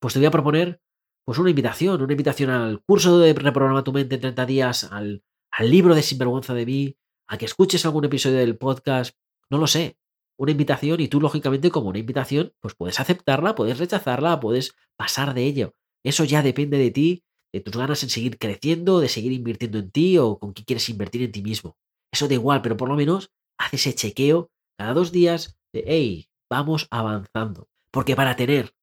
pues 0.00 0.14
te 0.14 0.20
voy 0.20 0.26
a 0.26 0.30
proponer 0.30 0.80
pues 1.24 1.38
una 1.38 1.50
invitación, 1.50 2.00
una 2.00 2.12
invitación 2.12 2.50
al 2.50 2.80
curso 2.82 3.18
de 3.18 3.34
Reprograma 3.34 3.82
tu 3.82 3.92
mente 3.92 4.14
en 4.14 4.20
30 4.20 4.46
días, 4.46 4.84
al, 4.84 5.24
al 5.50 5.70
libro 5.70 5.96
de 5.96 6.02
Sinvergüenza 6.02 6.54
de 6.54 6.66
mí, 6.66 6.96
a 7.26 7.38
que 7.38 7.46
escuches 7.46 7.84
algún 7.84 8.04
episodio 8.04 8.36
del 8.36 8.56
podcast, 8.56 9.16
no 9.50 9.58
lo 9.58 9.66
sé, 9.66 9.98
una 10.38 10.52
invitación 10.52 11.00
y 11.00 11.08
tú 11.08 11.20
lógicamente 11.20 11.70
como 11.70 11.88
una 11.88 11.98
invitación, 11.98 12.52
pues 12.60 12.74
puedes 12.74 13.00
aceptarla, 13.00 13.54
puedes 13.54 13.78
rechazarla, 13.78 14.40
puedes 14.40 14.74
pasar 14.96 15.34
de 15.34 15.44
ello. 15.44 15.74
Eso 16.04 16.24
ya 16.24 16.42
depende 16.42 16.78
de 16.78 16.90
ti, 16.90 17.24
de 17.52 17.60
tus 17.60 17.76
ganas 17.76 18.02
en 18.02 18.10
seguir 18.10 18.38
creciendo, 18.38 19.00
de 19.00 19.08
seguir 19.08 19.32
invirtiendo 19.32 19.78
en 19.78 19.90
ti 19.90 20.18
o 20.18 20.38
con 20.38 20.52
qué 20.52 20.64
quieres 20.64 20.88
invertir 20.88 21.22
en 21.22 21.32
ti 21.32 21.42
mismo. 21.42 21.76
Eso 22.12 22.28
da 22.28 22.34
igual, 22.34 22.62
pero 22.62 22.76
por 22.76 22.88
lo 22.88 22.96
menos 22.96 23.30
haz 23.58 23.74
ese 23.74 23.94
chequeo 23.94 24.50
cada 24.78 24.94
dos 24.94 25.10
días 25.10 25.56
de, 25.72 25.84
hey, 25.86 26.28
vamos 26.50 26.86
avanzando. 26.90 27.68
Porque 27.90 28.14
para 28.14 28.36
tener 28.36 28.74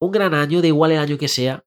un 0.00 0.10
gran 0.10 0.34
año, 0.34 0.60
de 0.60 0.68
igual 0.68 0.92
el 0.92 0.98
año 0.98 1.18
que 1.18 1.28
sea, 1.28 1.64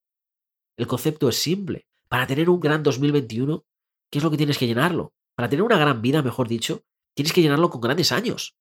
el 0.77 0.88
concepto 0.88 1.29
es 1.29 1.38
simple. 1.38 1.88
Para 2.08 2.27
tener 2.27 2.50
un 2.50 2.60
gran 2.60 2.84
2021, 2.84 3.65
¿qué 4.10 4.19
es 4.19 4.24
lo 4.24 4.31
que 4.31 4.38
tienes 4.38 4.58
que 4.58 4.67
llenarlo? 4.67 5.13
Para 5.36 5.50
tener 5.50 5.63
una 5.63 5.77
gran 5.77 6.01
vida, 6.01 6.22
mejor 6.22 6.48
dicho, 6.48 6.84
tienes 7.15 7.34
que 7.34 7.41
llenarlo 7.41 7.69
con 7.69 7.81
grandes 7.81 8.12
años. 8.12 8.55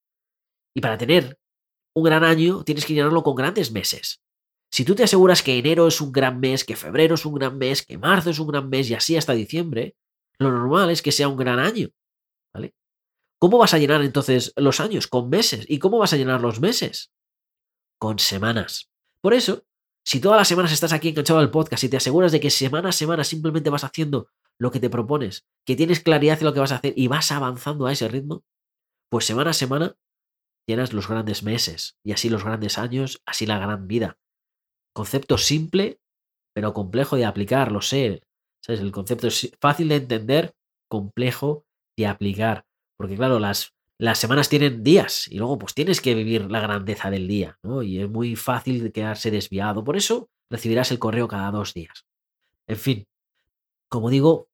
Y 0.79 0.81
para 0.81 0.97
tener 0.97 1.37
un 1.93 2.05
gran 2.05 2.23
año, 2.23 2.63
tienes 2.63 2.87
que 2.87 2.95
llenarlo 2.95 3.25
con 3.25 3.35
grandes 3.35 3.73
meses. 3.73 4.23
Si 4.71 4.85
tú 4.85 4.95
te 4.95 5.03
aseguras 5.03 5.43
que 5.43 5.59
enero 5.59 5.89
es 5.89 6.01
un 6.01 6.13
gran 6.13 6.39
mes, 6.39 6.65
que 6.65 6.77
febrero 6.77 7.17
es 7.17 7.27
un 7.27 7.35
gran 7.35 7.59
mes, 7.59 7.85
que 7.85 7.99
marzo 7.99 8.31
es 8.31 8.39
un 8.39 8.47
gran 8.47 8.69
mes 8.69 8.89
y 8.89 8.95
así 8.95 9.17
hasta 9.17 9.33
diciembre, 9.33 9.97
lo 10.39 10.53
normal 10.53 10.91
es 10.91 11.03
que 11.03 11.11
sea 11.11 11.27
un 11.27 11.37
gran 11.37 11.59
año. 11.59 11.89
¿Vale? 12.55 12.77
¿Cómo 13.41 13.59
vas 13.59 13.75
a 13.75 13.79
llenar 13.79 14.03
entonces 14.03 14.53
los 14.55 14.79
años? 14.79 15.09
Con 15.09 15.31
meses. 15.31 15.65
¿Y 15.69 15.81
cómo 15.81 15.99
vas 15.99 16.13
a 16.13 16.17
llenar 16.17 16.41
los 16.43 16.61
meses? 16.61 17.11
Con 17.99 18.21
semanas. 18.21 18.89
Por 19.21 19.35
eso, 19.35 19.65
si 20.07 20.21
todas 20.21 20.39
las 20.39 20.47
semanas 20.47 20.71
estás 20.71 20.93
aquí 20.93 21.09
enganchado 21.09 21.41
al 21.41 21.51
podcast 21.51 21.83
y 21.83 21.89
te 21.89 21.97
aseguras 21.97 22.31
de 22.31 22.39
que 22.39 22.51
semana 22.51 22.91
a 22.91 22.93
semana 22.93 23.25
simplemente 23.25 23.69
vas 23.69 23.83
haciendo 23.83 24.29
lo 24.61 24.71
que 24.71 24.79
te 24.79 24.91
propones, 24.91 25.45
que 25.67 25.75
tienes 25.75 25.99
claridad 25.99 26.39
en 26.39 26.45
lo 26.45 26.55
que 26.55 26.61
vas 26.61 26.71
a 26.71 26.77
hacer 26.77 26.93
y 26.95 27.09
vas 27.09 27.33
avanzando 27.33 27.87
a 27.87 27.93
ese 27.93 28.07
ritmo, 28.07 28.45
pues 29.11 29.25
semana 29.25 29.51
a 29.51 29.55
semana 29.55 29.97
llenas 30.69 30.93
los 30.93 31.09
grandes 31.09 31.43
meses 31.43 31.97
y 32.05 32.13
así 32.13 32.29
los 32.29 32.45
grandes 32.45 32.79
años, 32.79 33.23
así 33.27 33.47
la 33.47 33.59
gran 33.59 33.89
vida. 33.89 34.19
Concepto 34.93 35.39
simple, 35.39 35.99
pero 36.53 36.75
complejo 36.75 37.17
de 37.17 37.25
aplicar, 37.25 37.73
lo 37.73 37.81
sé. 37.81 38.23
¿Sabes? 38.61 38.81
El 38.81 38.93
concepto 38.93 39.27
es 39.27 39.51
fácil 39.61 39.89
de 39.89 39.97
entender, 39.97 40.55
complejo 40.89 41.65
de 41.97 42.07
aplicar. 42.07 42.67
Porque 42.97 43.17
claro, 43.17 43.39
las, 43.39 43.75
las 43.97 44.19
semanas 44.19 44.49
tienen 44.51 44.83
días 44.83 45.27
y 45.29 45.39
luego 45.39 45.59
pues 45.59 45.73
tienes 45.73 46.01
que 46.01 46.15
vivir 46.15 46.51
la 46.51 46.61
grandeza 46.61 47.11
del 47.11 47.27
día. 47.29 47.59
Y 47.83 48.01
es 48.01 48.11
muy 48.11 48.37
fácil 48.37 48.93
quedarse 48.93 49.31
desviado. 49.31 49.85
Por 49.85 49.97
eso 49.97 50.29
recibirás 50.51 50.91
el 50.91 50.99
correo 50.99 51.29
cada 51.29 51.51
dos 51.51 51.73
días. 51.73 52.05
En 52.67 52.77
fin, 52.77 53.07
como 53.89 54.11
digo, 54.11 54.49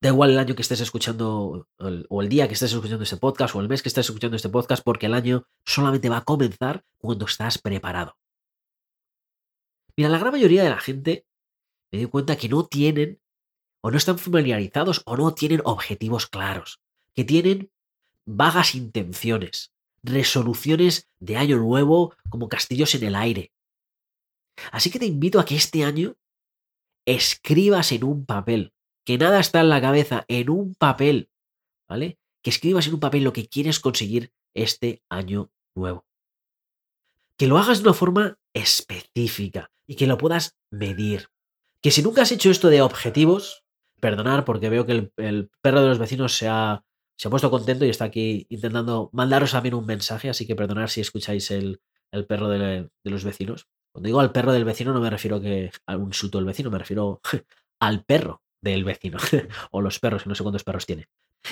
da 0.00 0.08
igual 0.08 0.30
el 0.30 0.38
año 0.38 0.54
que 0.54 0.62
estés 0.62 0.80
escuchando 0.80 1.68
o 2.08 2.22
el 2.22 2.28
día 2.28 2.48
que 2.48 2.54
estés 2.54 2.72
escuchando 2.72 3.04
este 3.04 3.18
podcast 3.18 3.54
o 3.54 3.60
el 3.60 3.68
mes 3.68 3.82
que 3.82 3.88
estés 3.88 4.06
escuchando 4.06 4.36
este 4.36 4.48
podcast 4.48 4.82
porque 4.82 5.06
el 5.06 5.14
año 5.14 5.46
solamente 5.64 6.08
va 6.08 6.18
a 6.18 6.24
comenzar 6.24 6.84
cuando 6.98 7.26
estás 7.26 7.58
preparado. 7.58 8.16
Mira, 9.96 10.08
la 10.08 10.18
gran 10.18 10.32
mayoría 10.32 10.62
de 10.62 10.70
la 10.70 10.80
gente 10.80 11.26
me 11.92 11.98
doy 11.98 12.08
cuenta 12.08 12.36
que 12.36 12.48
no 12.48 12.64
tienen 12.66 13.20
o 13.82 13.90
no 13.90 13.96
están 13.98 14.18
familiarizados 14.18 15.02
o 15.04 15.16
no 15.16 15.34
tienen 15.34 15.60
objetivos 15.64 16.26
claros, 16.26 16.80
que 17.14 17.24
tienen 17.24 17.70
vagas 18.26 18.74
intenciones, 18.74 19.72
resoluciones 20.02 21.10
de 21.18 21.36
año 21.36 21.58
nuevo 21.58 22.14
como 22.30 22.48
castillos 22.48 22.94
en 22.94 23.04
el 23.04 23.14
aire. 23.14 23.52
Así 24.72 24.90
que 24.90 24.98
te 24.98 25.06
invito 25.06 25.40
a 25.40 25.44
que 25.44 25.56
este 25.56 25.84
año 25.84 26.16
escribas 27.06 27.92
en 27.92 28.04
un 28.04 28.24
papel, 28.24 28.72
que 29.10 29.18
nada 29.18 29.40
está 29.40 29.60
en 29.60 29.70
la 29.70 29.80
cabeza, 29.80 30.24
en 30.28 30.50
un 30.50 30.76
papel, 30.76 31.30
¿vale? 31.88 32.20
Que 32.44 32.50
escribas 32.50 32.86
en 32.86 32.94
un 32.94 33.00
papel 33.00 33.24
lo 33.24 33.32
que 33.32 33.48
quieres 33.48 33.80
conseguir 33.80 34.32
este 34.54 35.02
año 35.10 35.50
nuevo. 35.74 36.06
Que 37.36 37.48
lo 37.48 37.58
hagas 37.58 37.78
de 37.78 37.88
una 37.88 37.92
forma 37.92 38.38
específica 38.54 39.72
y 39.88 39.96
que 39.96 40.06
lo 40.06 40.16
puedas 40.16 40.56
medir. 40.70 41.26
Que 41.82 41.90
si 41.90 42.04
nunca 42.04 42.22
has 42.22 42.30
hecho 42.30 42.52
esto 42.52 42.68
de 42.68 42.82
objetivos, 42.82 43.64
perdonar 43.98 44.44
porque 44.44 44.68
veo 44.68 44.86
que 44.86 45.10
el, 45.16 45.50
perro 45.60 45.80
de 45.80 45.88
los 45.88 45.98
vecinos 45.98 46.36
se 46.36 46.46
ha, 46.46 46.84
se 47.18 47.26
ha 47.26 47.32
puesto 47.32 47.50
contento 47.50 47.84
y 47.84 47.90
está 47.90 48.04
aquí 48.04 48.46
intentando 48.48 49.10
mandaros 49.12 49.60
mí 49.60 49.70
un 49.72 49.86
mensaje, 49.86 50.30
así 50.30 50.46
que 50.46 50.54
perdonar 50.54 50.88
si 50.88 51.00
escucháis 51.00 51.50
el, 51.50 51.80
perro 52.28 52.48
de, 52.48 52.88
los 53.02 53.24
vecinos. 53.24 53.66
Cuando 53.92 54.06
digo 54.06 54.20
al 54.20 54.30
perro 54.30 54.52
del 54.52 54.64
vecino 54.64 54.92
no 54.92 55.00
me 55.00 55.10
refiero 55.10 55.40
que 55.40 55.72
a 55.84 55.96
un 55.96 56.10
insulto 56.10 56.38
del 56.38 56.46
vecino, 56.46 56.70
me 56.70 56.78
refiero 56.78 57.20
al 57.80 58.04
perro 58.04 58.40
del 58.62 58.84
vecino 58.84 59.18
o 59.70 59.80
los 59.80 59.98
perros, 59.98 60.22
que 60.22 60.28
no 60.28 60.34
sé 60.34 60.42
cuántos 60.42 60.64
perros 60.64 60.86
tiene. 60.86 61.08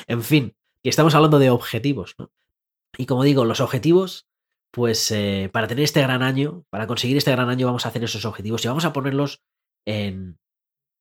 En 0.07 0.23
fin, 0.23 0.55
que 0.83 0.91
estamos 0.91 1.15
hablando 1.15 1.39
de 1.39 1.51
objetivos, 1.51 2.15
¿no? 2.19 2.31
Y 2.97 3.07
como 3.07 3.23
digo, 3.23 3.45
los 3.45 3.61
objetivos, 3.61 4.27
pues 4.71 5.11
eh, 5.11 5.51
para 5.53 5.69
tener 5.69 5.85
este 5.85 6.03
gran 6.03 6.23
año, 6.23 6.65
para 6.71 6.87
conseguir 6.87 7.17
este 7.17 7.31
gran 7.31 7.49
año 7.49 7.67
vamos 7.67 7.87
a 7.87 7.91
hacer 7.91 8.03
esos 8.03 8.25
objetivos 8.25 8.65
y 8.65 8.69
vamos 8.69 8.85
a 8.85 8.93
ponerlos 8.93 9.43
en, 9.87 10.39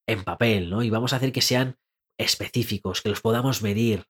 en 0.06 0.24
papel, 0.24 0.70
¿no? 0.70 0.84
Y 0.84 0.90
vamos 0.90 1.14
a 1.14 1.18
hacer 1.18 1.32
que 1.32 1.42
sean 1.42 1.78
específicos, 2.18 3.02
que 3.02 3.10
los 3.10 3.22
podamos 3.22 3.62
medir, 3.62 4.08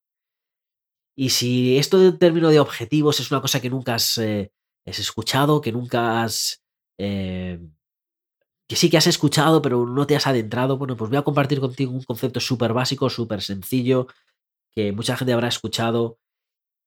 y 1.20 1.32
si 1.32 1.80
esto 1.80 1.98
de 1.98 2.12
término 2.12 2.50
de 2.50 2.60
objetivos 2.60 3.20
es 3.20 3.32
una 3.32 3.42
cosa 3.42 3.60
que 3.60 3.72
nunca 3.72 3.96
has, 3.96 4.20
eh, 4.20 4.52
escuchado, 4.86 5.62
que 5.62 5.72
nunca 5.72 6.22
has... 6.22 6.64
Eh, 7.00 7.60
que 8.68 8.76
sí 8.76 8.90
que 8.90 8.98
has 8.98 9.08
escuchado, 9.08 9.62
pero 9.62 9.86
no 9.86 10.06
te 10.08 10.16
has 10.16 10.28
adentrado, 10.28 10.78
bueno, 10.78 10.98
pues 10.98 11.10
voy 11.10 11.18
a 11.18 11.24
compartir 11.24 11.60
contigo 11.60 11.92
un 11.92 12.04
concepto 12.04 12.40
súper 12.40 12.74
básico, 12.74 13.10
súper 13.10 13.42
sencillo, 13.42 14.08
que 14.76 14.92
mucha 14.92 15.16
gente 15.16 15.34
habrá 15.34 15.48
escuchado. 15.48 16.20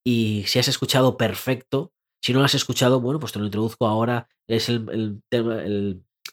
Y 0.04 0.44
si 0.46 0.58
has 0.58 0.68
escuchado, 0.68 1.16
perfecto. 1.16 1.92
Si 2.22 2.32
no 2.32 2.40
lo 2.40 2.44
has 2.44 2.54
escuchado, 2.54 3.00
bueno, 3.00 3.18
pues 3.18 3.32
te 3.32 3.38
lo 3.38 3.46
introduzco 3.46 3.86
ahora. 3.86 4.28
Es 4.46 4.68
el, 4.68 5.20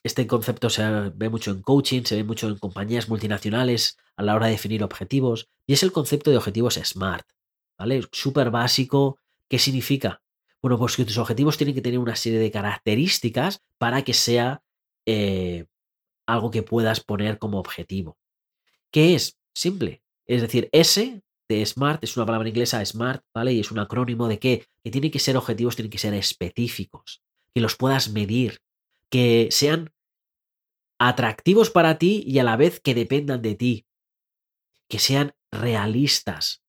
este 0.04 0.28
concepto 0.28 0.70
se 0.70 0.84
ve 1.16 1.30
mucho 1.30 1.52
en 1.52 1.62
coaching, 1.62 2.04
se 2.04 2.18
ve 2.18 2.24
mucho 2.24 2.48
en 2.48 2.58
compañías 2.58 3.08
multinacionales 3.08 3.98
a 4.18 4.24
la 4.24 4.36
hora 4.36 4.48
de 4.48 4.54
definir 4.54 4.84
objetivos. 4.84 5.50
Y 5.66 5.74
es 5.74 5.84
el 5.84 5.92
concepto 5.92 6.30
de 6.30 6.38
objetivos 6.38 6.76
SMART. 6.76 7.28
¿vale? 7.78 8.02
Súper 8.12 8.52
básico. 8.52 9.20
¿Qué 9.50 9.60
significa? 9.60 10.22
Bueno, 10.62 10.78
pues 10.78 10.96
que 10.96 11.06
tus 11.06 11.18
objetivos 11.18 11.58
tienen 11.58 11.76
que 11.76 11.82
tener 11.82 12.00
una 12.00 12.16
serie 12.16 12.40
de 12.40 12.52
características 12.52 13.62
para 13.78 14.02
que 14.02 14.14
sea 14.14 14.62
eh, 15.08 15.66
algo 16.28 16.52
que 16.52 16.62
puedas 16.62 17.00
poner 17.00 17.40
como 17.40 17.58
objetivo. 17.58 18.18
¿Qué 18.92 19.16
es? 19.16 19.40
Simple. 19.56 20.04
Es 20.28 20.42
decir, 20.42 20.70
S 20.72 21.24
de 21.50 21.66
SMART 21.66 22.04
es 22.04 22.18
una 22.18 22.26
palabra 22.26 22.50
inglesa, 22.50 22.86
SMART, 22.86 23.24
¿vale? 23.34 23.54
Y 23.54 23.62
es 23.62 23.72
un 23.72 23.80
acrónimo 23.80 24.28
de 24.28 24.38
qué? 24.38 24.68
Que 24.84 24.92
tienen 24.92 25.10
que 25.10 25.20
ser 25.20 25.38
objetivos, 25.38 25.76
tienen 25.76 25.90
que 25.90 25.98
ser 25.98 26.14
específicos, 26.14 27.24
que 27.56 27.62
los 27.62 27.76
puedas 27.76 28.10
medir, 28.12 28.60
que 29.10 29.48
sean 29.50 29.94
atractivos 31.00 31.72
para 31.72 31.98
ti 31.98 32.24
y 32.28 32.40
a 32.40 32.44
la 32.44 32.58
vez 32.58 32.80
que 32.82 32.94
dependan 32.94 33.42
de 33.42 33.56
ti, 33.56 33.88
que 34.90 35.00
sean 35.00 35.34
realistas, 35.52 36.62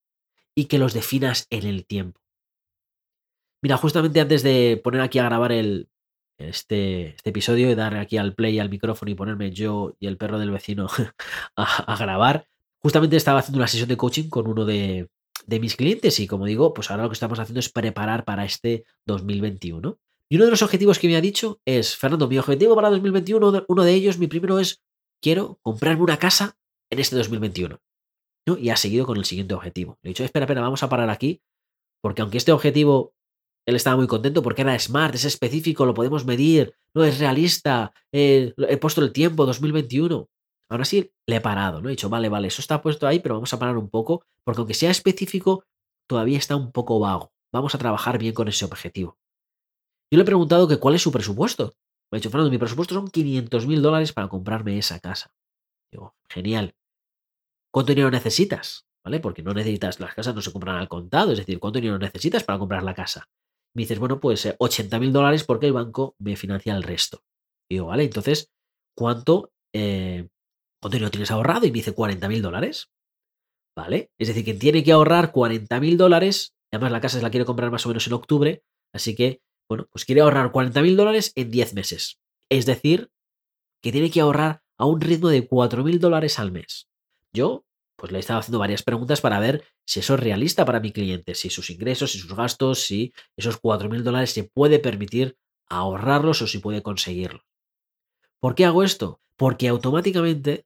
y 0.58 0.64
que 0.64 0.78
los 0.78 0.92
definas 0.92 1.46
en 1.50 1.66
el 1.66 1.86
tiempo. 1.86 2.20
Mira, 3.62 3.76
justamente 3.76 4.20
antes 4.20 4.42
de 4.42 4.80
poner 4.82 5.00
aquí 5.00 5.20
a 5.20 5.22
grabar 5.22 5.52
el, 5.52 5.88
este, 6.38 7.08
este 7.08 7.30
episodio 7.30 7.70
y 7.70 7.74
dar 7.74 7.96
aquí 7.96 8.16
al 8.16 8.34
play 8.34 8.58
al 8.58 8.70
micrófono 8.70 9.10
y 9.10 9.14
ponerme 9.14 9.50
yo 9.50 9.96
y 9.98 10.06
el 10.06 10.16
perro 10.16 10.38
del 10.38 10.50
vecino 10.50 10.88
a, 11.56 11.96
grabar, 11.98 12.46
justamente 12.78 13.16
estaba 13.16 13.40
haciendo 13.40 13.58
una 13.58 13.68
sesión 13.68 13.88
de 13.88 13.96
coaching 13.96 14.28
con 14.28 14.48
uno 14.48 14.64
de, 14.64 15.08
mis 15.46 15.76
clientes 15.76 16.20
y 16.20 16.26
como 16.26 16.46
digo, 16.46 16.72
pues 16.72 16.90
ahora 16.90 17.04
lo 17.04 17.08
que 17.08 17.14
estamos 17.14 17.38
haciendo 17.38 17.60
es 17.60 17.68
preparar 17.68 18.24
para 18.24 18.44
este 18.44 18.84
2021. 19.06 19.98
Y 20.30 20.36
uno 20.36 20.44
de 20.44 20.50
los 20.50 20.62
objetivos 20.62 20.98
que 20.98 21.08
me 21.08 21.16
ha 21.16 21.20
dicho 21.20 21.60
es, 21.64 21.96
Fernando, 21.96 22.28
mi 22.28 22.38
objetivo 22.38 22.74
para 22.74 22.90
2021, 22.90 23.64
uno 23.66 23.84
de 23.84 23.94
ellos, 23.94 24.18
mi 24.18 24.26
primero 24.26 24.58
es, 24.58 24.82
quiero 25.22 25.58
comprarme 25.62 26.02
una 26.02 26.18
casa 26.18 26.56
en 26.90 26.98
este 26.98 27.16
2021 27.16 27.80
y 28.56 28.70
ha 28.70 28.76
seguido 28.76 29.06
con 29.06 29.16
el 29.16 29.24
siguiente 29.24 29.54
objetivo. 29.54 29.98
Le 30.02 30.08
he 30.08 30.10
dicho, 30.10 30.24
espera, 30.24 30.44
espera, 30.44 30.60
vamos 30.60 30.82
a 30.82 30.88
parar 30.88 31.10
aquí, 31.10 31.42
porque 32.00 32.22
aunque 32.22 32.38
este 32.38 32.52
objetivo 32.52 33.14
él 33.68 33.76
estaba 33.76 33.96
muy 33.96 34.06
contento 34.06 34.42
porque 34.42 34.62
era 34.62 34.78
smart, 34.78 35.14
es 35.14 35.26
específico, 35.26 35.84
lo 35.84 35.92
podemos 35.92 36.24
medir, 36.24 36.74
no 36.94 37.04
es 37.04 37.18
realista, 37.18 37.92
he 38.12 38.78
puesto 38.80 39.02
el 39.02 39.12
tiempo 39.12 39.44
2021. 39.44 40.26
Ahora 40.70 40.84
sí 40.86 41.12
le 41.26 41.36
he 41.36 41.40
parado, 41.42 41.82
¿no? 41.82 41.88
He 41.88 41.92
dicho, 41.92 42.08
vale, 42.08 42.30
vale, 42.30 42.48
eso 42.48 42.62
está 42.62 42.80
puesto 42.80 43.06
ahí, 43.06 43.20
pero 43.20 43.34
vamos 43.34 43.52
a 43.52 43.58
parar 43.58 43.76
un 43.76 43.90
poco, 43.90 44.24
porque 44.42 44.60
aunque 44.60 44.72
sea 44.72 44.90
específico, 44.90 45.64
todavía 46.06 46.38
está 46.38 46.56
un 46.56 46.72
poco 46.72 46.98
vago. 46.98 47.30
Vamos 47.52 47.74
a 47.74 47.78
trabajar 47.78 48.18
bien 48.18 48.32
con 48.32 48.48
ese 48.48 48.64
objetivo. 48.64 49.18
Yo 50.10 50.16
le 50.16 50.22
he 50.22 50.26
preguntado 50.26 50.66
que 50.66 50.78
cuál 50.78 50.94
es 50.94 51.02
su 51.02 51.12
presupuesto. 51.12 51.74
Me 52.10 52.16
ha 52.16 52.20
dicho, 52.20 52.30
Fernando, 52.30 52.50
mi 52.50 52.56
presupuesto 52.56 52.94
son 52.94 53.08
500 53.08 53.66
mil 53.66 53.82
dólares 53.82 54.14
para 54.14 54.28
comprarme 54.28 54.78
esa 54.78 54.98
casa. 54.98 55.30
Digo, 55.92 56.14
genial. 56.30 56.74
¿Cuánto 57.70 57.92
dinero 57.92 58.10
necesitas? 58.10 58.86
¿Vale? 59.04 59.20
Porque 59.20 59.42
no 59.42 59.52
necesitas, 59.52 60.00
las 60.00 60.14
casas 60.14 60.34
no 60.34 60.40
se 60.40 60.52
compran 60.52 60.76
al 60.76 60.88
contado, 60.88 61.32
es 61.32 61.38
decir, 61.38 61.58
¿cuánto 61.58 61.80
dinero 61.80 61.98
necesitas 61.98 62.44
para 62.44 62.58
comprar 62.58 62.82
la 62.82 62.94
casa? 62.94 63.28
Me 63.78 63.82
dices, 63.82 64.00
bueno, 64.00 64.18
pues 64.18 64.56
80 64.58 64.96
eh, 64.96 64.98
mil 64.98 65.12
dólares 65.12 65.44
porque 65.44 65.66
el 65.66 65.72
banco 65.72 66.16
me 66.18 66.34
financia 66.34 66.74
el 66.74 66.82
resto. 66.82 67.22
digo, 67.70 67.86
vale, 67.86 68.02
entonces, 68.02 68.50
¿cuánto, 68.92 69.52
eh, 69.72 70.26
¿cuánto 70.82 70.96
dinero 70.96 71.12
tienes 71.12 71.30
ahorrado? 71.30 71.64
Y 71.64 71.70
me 71.70 71.76
dice 71.76 71.94
40 71.94 72.28
mil 72.28 72.42
dólares. 72.42 72.90
¿Vale? 73.76 74.10
Es 74.18 74.26
decir, 74.26 74.44
que 74.44 74.54
tiene 74.54 74.82
que 74.82 74.90
ahorrar 74.90 75.30
40 75.30 75.78
mil 75.78 75.96
dólares, 75.96 76.56
además 76.72 76.90
la 76.90 77.00
casa 77.00 77.18
se 77.18 77.22
la 77.22 77.30
quiere 77.30 77.46
comprar 77.46 77.70
más 77.70 77.86
o 77.86 77.88
menos 77.90 78.04
en 78.08 78.14
octubre, 78.14 78.64
así 78.92 79.14
que, 79.14 79.42
bueno, 79.70 79.86
pues 79.92 80.04
quiere 80.04 80.22
ahorrar 80.22 80.50
40 80.50 80.82
mil 80.82 80.96
dólares 80.96 81.30
en 81.36 81.52
10 81.52 81.74
meses. 81.74 82.18
Es 82.50 82.66
decir, 82.66 83.12
que 83.80 83.92
tiene 83.92 84.10
que 84.10 84.22
ahorrar 84.22 84.64
a 84.76 84.86
un 84.86 85.00
ritmo 85.00 85.28
de 85.28 85.46
4 85.46 85.84
mil 85.84 86.00
dólares 86.00 86.40
al 86.40 86.50
mes. 86.50 86.88
Yo 87.32 87.64
pues 87.98 88.12
le 88.12 88.18
he 88.18 88.20
estado 88.20 88.38
haciendo 88.38 88.60
varias 88.60 88.84
preguntas 88.84 89.20
para 89.20 89.40
ver 89.40 89.64
si 89.84 89.98
eso 90.00 90.14
es 90.14 90.20
realista 90.20 90.64
para 90.64 90.78
mi 90.78 90.92
cliente, 90.92 91.34
si 91.34 91.50
sus 91.50 91.68
ingresos, 91.68 92.12
si 92.12 92.18
sus 92.18 92.32
gastos, 92.34 92.78
si 92.84 93.12
esos 93.36 93.60
4.000 93.60 94.02
dólares 94.02 94.30
se 94.30 94.44
puede 94.44 94.78
permitir 94.78 95.36
ahorrarlos 95.68 96.40
o 96.40 96.46
si 96.46 96.58
puede 96.58 96.82
conseguirlos. 96.82 97.42
¿Por 98.40 98.54
qué 98.54 98.64
hago 98.64 98.84
esto? 98.84 99.20
Porque 99.36 99.66
automáticamente 99.66 100.64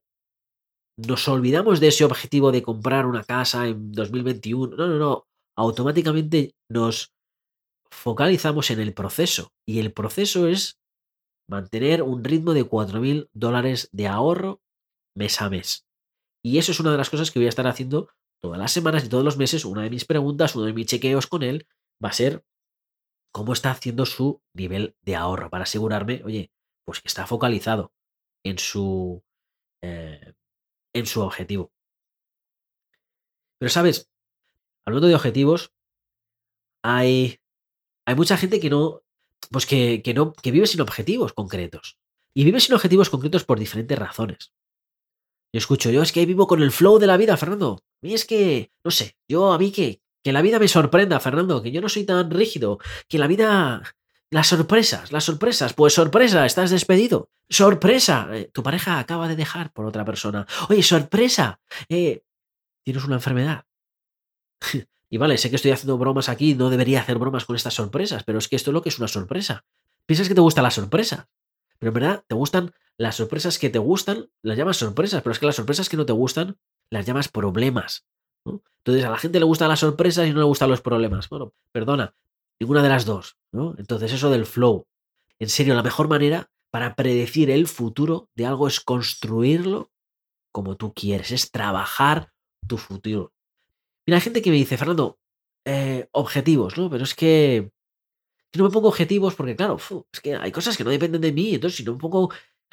nos 0.95 1.27
olvidamos 1.27 1.79
de 1.79 1.87
ese 1.87 2.05
objetivo 2.05 2.51
de 2.51 2.61
comprar 2.61 3.07
una 3.07 3.23
casa 3.23 3.67
en 3.67 3.91
2021. 3.91 4.75
No, 4.75 4.87
no, 4.87 4.99
no. 4.99 5.27
Automáticamente 5.57 6.53
nos 6.69 7.13
focalizamos 7.91 8.69
en 8.69 8.79
el 8.79 8.93
proceso. 8.93 9.51
Y 9.67 9.79
el 9.79 9.91
proceso 9.91 10.47
es 10.47 10.77
mantener 11.49 12.03
un 12.03 12.23
ritmo 12.23 12.53
de 12.53 12.63
4.000 12.63 13.27
dólares 13.33 13.89
de 13.91 14.07
ahorro 14.07 14.61
mes 15.15 15.41
a 15.41 15.49
mes. 15.49 15.87
Y 16.43 16.57
eso 16.57 16.71
es 16.71 16.79
una 16.79 16.91
de 16.91 16.97
las 16.97 17.09
cosas 17.09 17.31
que 17.31 17.39
voy 17.39 17.45
a 17.45 17.49
estar 17.49 17.67
haciendo 17.67 18.09
todas 18.41 18.59
las 18.59 18.71
semanas 18.71 19.05
y 19.05 19.09
todos 19.09 19.23
los 19.23 19.37
meses. 19.37 19.63
Una 19.63 19.83
de 19.83 19.89
mis 19.89 20.05
preguntas, 20.05 20.55
uno 20.55 20.65
de 20.65 20.73
mis 20.73 20.87
chequeos 20.87 21.27
con 21.27 21.41
él 21.41 21.67
va 22.03 22.09
a 22.09 22.13
ser 22.13 22.43
cómo 23.31 23.53
está 23.53 23.71
haciendo 23.71 24.05
su 24.05 24.41
nivel 24.53 24.95
de 25.01 25.15
ahorro 25.15 25.49
para 25.49 25.63
asegurarme, 25.63 26.21
oye, 26.25 26.51
pues 26.85 27.01
que 27.01 27.07
está 27.07 27.25
focalizado 27.25 27.93
en 28.43 28.59
su, 28.59 29.23
eh, 29.81 30.33
en 30.93 31.05
su 31.05 31.21
objetivo. 31.21 31.71
Pero 33.57 33.69
sabes, 33.69 34.11
hablando 34.85 35.07
de 35.07 35.15
objetivos, 35.15 35.73
hay, 36.83 37.39
hay 38.05 38.15
mucha 38.15 38.35
gente 38.35 38.59
que 38.59 38.69
no, 38.69 39.01
pues 39.49 39.65
que, 39.65 40.01
que 40.03 40.13
no, 40.13 40.33
que 40.33 40.51
vive 40.51 40.67
sin 40.67 40.81
objetivos 40.81 41.31
concretos. 41.31 41.97
Y 42.35 42.43
vive 42.43 42.59
sin 42.59 42.75
objetivos 42.75 43.09
concretos 43.09 43.45
por 43.45 43.59
diferentes 43.59 43.97
razones. 43.97 44.53
Yo 45.53 45.59
escucho, 45.59 45.91
yo 45.91 46.01
es 46.01 46.11
que 46.11 46.25
vivo 46.25 46.47
con 46.47 46.63
el 46.63 46.71
flow 46.71 46.97
de 46.97 47.05
la 47.05 47.15
vida, 47.15 47.37
Fernando. 47.37 47.77
A 48.01 48.07
mí 48.07 48.15
es 48.15 48.25
que, 48.25 48.71
no 48.83 48.89
sé, 48.89 49.15
yo 49.27 49.53
a 49.53 49.59
mí 49.59 49.71
que, 49.71 50.01
que 50.23 50.33
la 50.33 50.41
vida 50.41 50.57
me 50.57 50.67
sorprenda, 50.67 51.19
Fernando, 51.19 51.61
que 51.61 51.71
yo 51.71 51.79
no 51.79 51.89
soy 51.89 52.05
tan 52.05 52.31
rígido, 52.31 52.79
que 53.07 53.19
la 53.19 53.27
vida... 53.27 53.83
Las 54.31 54.47
sorpresas, 54.47 55.11
las 55.11 55.25
sorpresas. 55.25 55.73
Pues 55.73 55.93
sorpresa, 55.93 56.43
estás 56.47 56.71
despedido. 56.71 57.29
Sorpresa, 57.47 58.27
eh, 58.31 58.49
tu 58.51 58.63
pareja 58.63 58.97
acaba 58.97 59.27
de 59.27 59.35
dejar 59.35 59.71
por 59.71 59.85
otra 59.85 60.03
persona. 60.05 60.47
Oye, 60.69 60.81
sorpresa, 60.81 61.59
eh, 61.87 62.23
tienes 62.83 63.03
una 63.03 63.17
enfermedad. 63.17 63.65
y 65.11 65.17
vale, 65.17 65.37
sé 65.37 65.51
que 65.51 65.57
estoy 65.57 65.69
haciendo 65.69 65.99
bromas 65.99 66.29
aquí, 66.29 66.55
no 66.55 66.71
debería 66.71 67.01
hacer 67.01 67.19
bromas 67.19 67.45
con 67.45 67.55
estas 67.55 67.75
sorpresas, 67.75 68.23
pero 68.23 68.39
es 68.39 68.47
que 68.47 68.55
esto 68.55 68.71
es 68.71 68.73
lo 68.73 68.81
que 68.81 68.89
es 68.89 68.97
una 68.97 69.07
sorpresa. 69.07 69.65
Piensas 70.07 70.27
que 70.27 70.33
te 70.33 70.41
gusta 70.41 70.63
la 70.63 70.71
sorpresa, 70.71 71.29
pero 71.83 71.89
en 71.89 72.01
verdad 72.01 72.23
te 72.25 72.35
gustan 72.35 72.71
las 72.97 73.15
sorpresas 73.15 73.59
que 73.59 73.69
te 73.69 73.79
gustan, 73.79 74.29
las 74.41 74.57
llamas 74.57 74.77
sorpresas, 74.77 75.21
pero 75.21 75.33
es 75.33 75.39
que 75.39 75.45
las 75.45 75.55
sorpresas 75.55 75.89
que 75.89 75.97
no 75.97 76.05
te 76.05 76.13
gustan, 76.13 76.57
las 76.89 77.05
llamas 77.05 77.27
problemas. 77.27 78.05
Entonces 78.45 79.03
a 79.03 79.09
la 79.09 79.17
gente 79.17 79.39
le 79.39 79.45
gustan 79.45 79.67
las 79.67 79.79
sorpresas 79.79 80.27
y 80.27 80.31
no 80.31 80.39
le 80.39 80.45
gustan 80.45 80.69
los 80.69 80.81
problemas. 80.81 81.27
Bueno, 81.27 81.53
perdona, 81.73 82.15
ninguna 82.59 82.81
de 82.81 82.89
las 82.89 83.05
dos. 83.05 83.37
¿no? 83.51 83.75
Entonces 83.77 84.13
eso 84.13 84.29
del 84.29 84.45
flow. 84.45 84.87
En 85.39 85.49
serio, 85.49 85.73
la 85.73 85.83
mejor 85.83 86.07
manera 86.07 86.49
para 86.71 86.95
predecir 86.95 87.51
el 87.51 87.67
futuro 87.67 88.29
de 88.33 88.45
algo 88.45 88.67
es 88.67 88.79
construirlo 88.79 89.91
como 90.53 90.77
tú 90.77 90.93
quieres, 90.93 91.31
es 91.31 91.51
trabajar 91.51 92.31
tu 92.65 92.77
futuro. 92.77 93.33
Mira, 94.05 94.17
hay 94.17 94.21
gente 94.21 94.41
que 94.41 94.51
me 94.51 94.55
dice, 94.55 94.77
Fernando, 94.77 95.19
eh, 95.65 96.07
objetivos, 96.11 96.77
¿no? 96.77 96.89
Pero 96.89 97.03
es 97.03 97.15
que, 97.15 97.72
no 98.59 98.65
me 98.65 98.69
pongo 98.69 98.89
objetivos 98.89 99.35
porque, 99.35 99.55
claro, 99.55 99.77
es 100.11 100.19
que 100.19 100.35
hay 100.35 100.51
cosas 100.51 100.77
que 100.77 100.83
no 100.83 100.89
dependen 100.89 101.21
de 101.21 101.31
mí. 101.31 101.55
Entonces, 101.55 101.77
si 101.77 101.83
no 101.83 101.93
me 101.93 101.99
pongo 101.99 102.29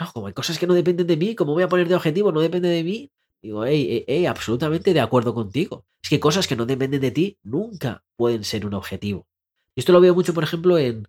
como 0.09 0.27
hay 0.27 0.33
cosas 0.33 0.59
que 0.59 0.67
no 0.67 0.75
dependen 0.75 1.07
de 1.07 1.17
mí, 1.17 1.35
como 1.35 1.53
voy 1.53 1.63
a 1.63 1.69
poner 1.69 1.89
de 1.89 1.95
objetivo, 1.95 2.33
no 2.33 2.41
depende 2.41 2.69
de 2.69 2.85
mí. 2.85 3.11
Digo, 3.43 3.65
hey, 3.65 4.05
hey, 4.07 4.27
absolutamente 4.27 4.93
de 4.93 5.01
acuerdo 5.01 5.35
contigo. 5.35 5.87
Es 6.03 6.11
que 6.11 6.21
cosas 6.21 6.47
que 6.47 6.57
no 6.57 6.67
dependen 6.67 7.01
de 7.01 7.11
ti 7.11 7.39
nunca 7.43 8.05
pueden 8.17 8.45
ser 8.45 8.67
un 8.67 8.75
objetivo. 8.75 9.27
Y 9.75 9.81
esto 9.81 9.93
lo 9.93 10.01
veo 10.01 10.15
mucho, 10.15 10.35
por 10.35 10.45
ejemplo, 10.45 10.79
en, 10.79 11.07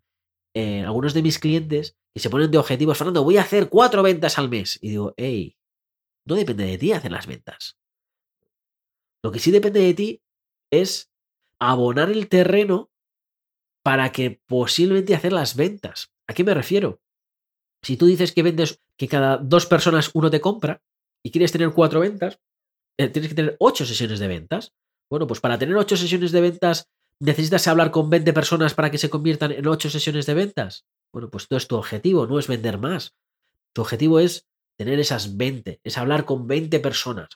algunos 0.54 1.13
de 1.13 1.22
mis 1.22 1.40
clientes 1.40 1.98
que 2.13 2.20
se 2.20 2.30
ponen 2.30 2.51
de 2.51 2.58
objetivos, 2.58 2.98
Fernando, 2.98 3.24
voy 3.24 3.38
a 3.38 3.42
hacer 3.42 3.70
cuatro 3.70 4.04
ventas 4.04 4.38
al 4.38 4.50
mes. 4.50 4.78
Y 4.82 4.90
digo, 4.90 5.13
hey, 5.18 5.58
no 6.25 6.36
depende 6.36 6.66
de 6.66 6.78
ti 6.78 6.92
hacer 6.92 7.12
las 7.12 7.28
ventas. 7.28 7.78
Lo 9.24 9.32
que 9.32 9.40
sí 9.40 9.51
depende 9.51 9.80
de 9.80 9.94
ti 9.94 10.22
es 10.72 11.12
abonar 11.60 12.10
el 12.10 12.28
terreno 12.28 12.90
para 13.83 14.11
que 14.11 14.41
posiblemente 14.46 15.15
hacer 15.15 15.33
las 15.33 15.55
ventas. 15.55 16.11
¿A 16.27 16.33
qué 16.33 16.44
me 16.44 16.53
refiero? 16.53 17.01
Si 17.81 17.98
tú 17.98 18.05
dices 18.05 18.31
que 18.31 18.44
vendes, 18.44 18.79
que 18.98 19.07
cada 19.07 19.37
dos 19.37 19.65
personas 19.65 20.11
uno 20.13 20.29
te 20.29 20.41
compra 20.41 20.81
y 21.24 21.31
quieres 21.31 21.51
tener 21.51 21.72
cuatro 21.72 22.00
ventas, 22.00 22.39
eh, 22.98 23.09
tienes 23.09 23.29
que 23.29 23.35
tener 23.35 23.55
ocho 23.59 23.85
sesiones 23.85 24.20
de 24.20 24.27
ventas. 24.27 24.74
Bueno, 25.09 25.27
pues 25.27 25.39
para 25.39 25.57
tener 25.57 25.75
ocho 25.75 25.98
sesiones 25.98 26.31
de 26.31 26.41
ventas, 26.41 26.89
¿necesitas 27.20 27.67
hablar 27.67 27.91
con 27.91 28.09
20 28.09 28.33
personas 28.33 28.74
para 28.74 28.91
que 28.91 28.98
se 28.98 29.09
conviertan 29.09 29.51
en 29.51 29.67
ocho 29.67 29.89
sesiones 29.89 30.25
de 30.25 30.35
ventas? 30.35 30.85
Bueno, 31.11 31.29
pues 31.29 31.48
todo 31.48 31.57
es 31.57 31.67
tu 31.67 31.75
objetivo, 31.75 32.27
no 32.27 32.39
es 32.39 32.48
vender 32.48 32.77
más. 32.77 33.15
Tu 33.74 33.81
objetivo 33.81 34.20
es 34.20 34.48
tener 34.77 35.00
esas 35.00 35.37
20, 35.37 35.81
es 35.83 35.98
hablar 35.98 36.25
con 36.25 36.48
20 36.48 36.79
personas 36.79 37.29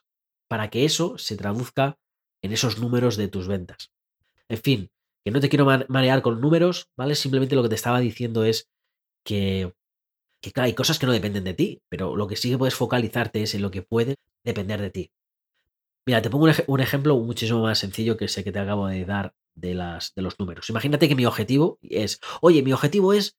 para 0.47 0.69
que 0.69 0.86
eso 0.86 1.17
se 1.17 1.36
traduzca 1.36 1.97
en 2.41 2.51
esos 2.51 2.79
números 2.79 3.17
de 3.17 3.27
tus 3.27 3.47
ventas. 3.47 3.91
En 4.47 4.60
fin, 4.60 4.91
que 5.25 5.31
no 5.31 5.39
te 5.39 5.49
quiero 5.49 5.65
marear 5.88 6.21
con 6.21 6.39
números, 6.39 6.88
¿vale? 6.95 7.15
Simplemente 7.15 7.55
lo 7.55 7.63
que 7.63 7.69
te 7.69 7.75
estaba 7.75 7.99
diciendo 7.99 8.45
es 8.45 8.69
que 9.25 9.73
hay 10.55 10.73
cosas 10.75 10.99
que 10.99 11.07
no 11.07 11.11
dependen 11.11 11.43
de 11.43 11.55
ti, 11.55 11.81
pero 11.89 12.15
lo 12.15 12.27
que 12.27 12.35
sí 12.35 12.51
que 12.51 12.59
puedes 12.59 12.75
focalizarte 12.75 13.41
es 13.41 13.55
en 13.55 13.63
lo 13.63 13.71
que 13.71 13.81
puede 13.81 14.17
depender 14.43 14.79
de 14.79 14.91
ti. 14.91 15.11
Mira, 16.05 16.21
te 16.21 16.29
pongo 16.29 16.47
un, 16.67 16.79
ejemplo 16.79 17.17
muchísimo 17.17 17.63
más 17.63 17.79
sencillo 17.79 18.15
que 18.15 18.27
sé 18.27 18.43
que 18.43 18.51
te 18.51 18.59
acabo 18.59 18.85
de 18.85 19.03
dar 19.03 19.33
de, 19.55 19.73
las, 19.73 20.13
de 20.13 20.21
los 20.21 20.38
números. 20.38 20.69
Imagínate 20.69 21.09
que 21.09 21.15
mi 21.15 21.25
objetivo 21.25 21.79
es, 21.81 22.19
oye, 22.41 22.61
mi 22.61 22.73
objetivo 22.73 23.11
es 23.11 23.35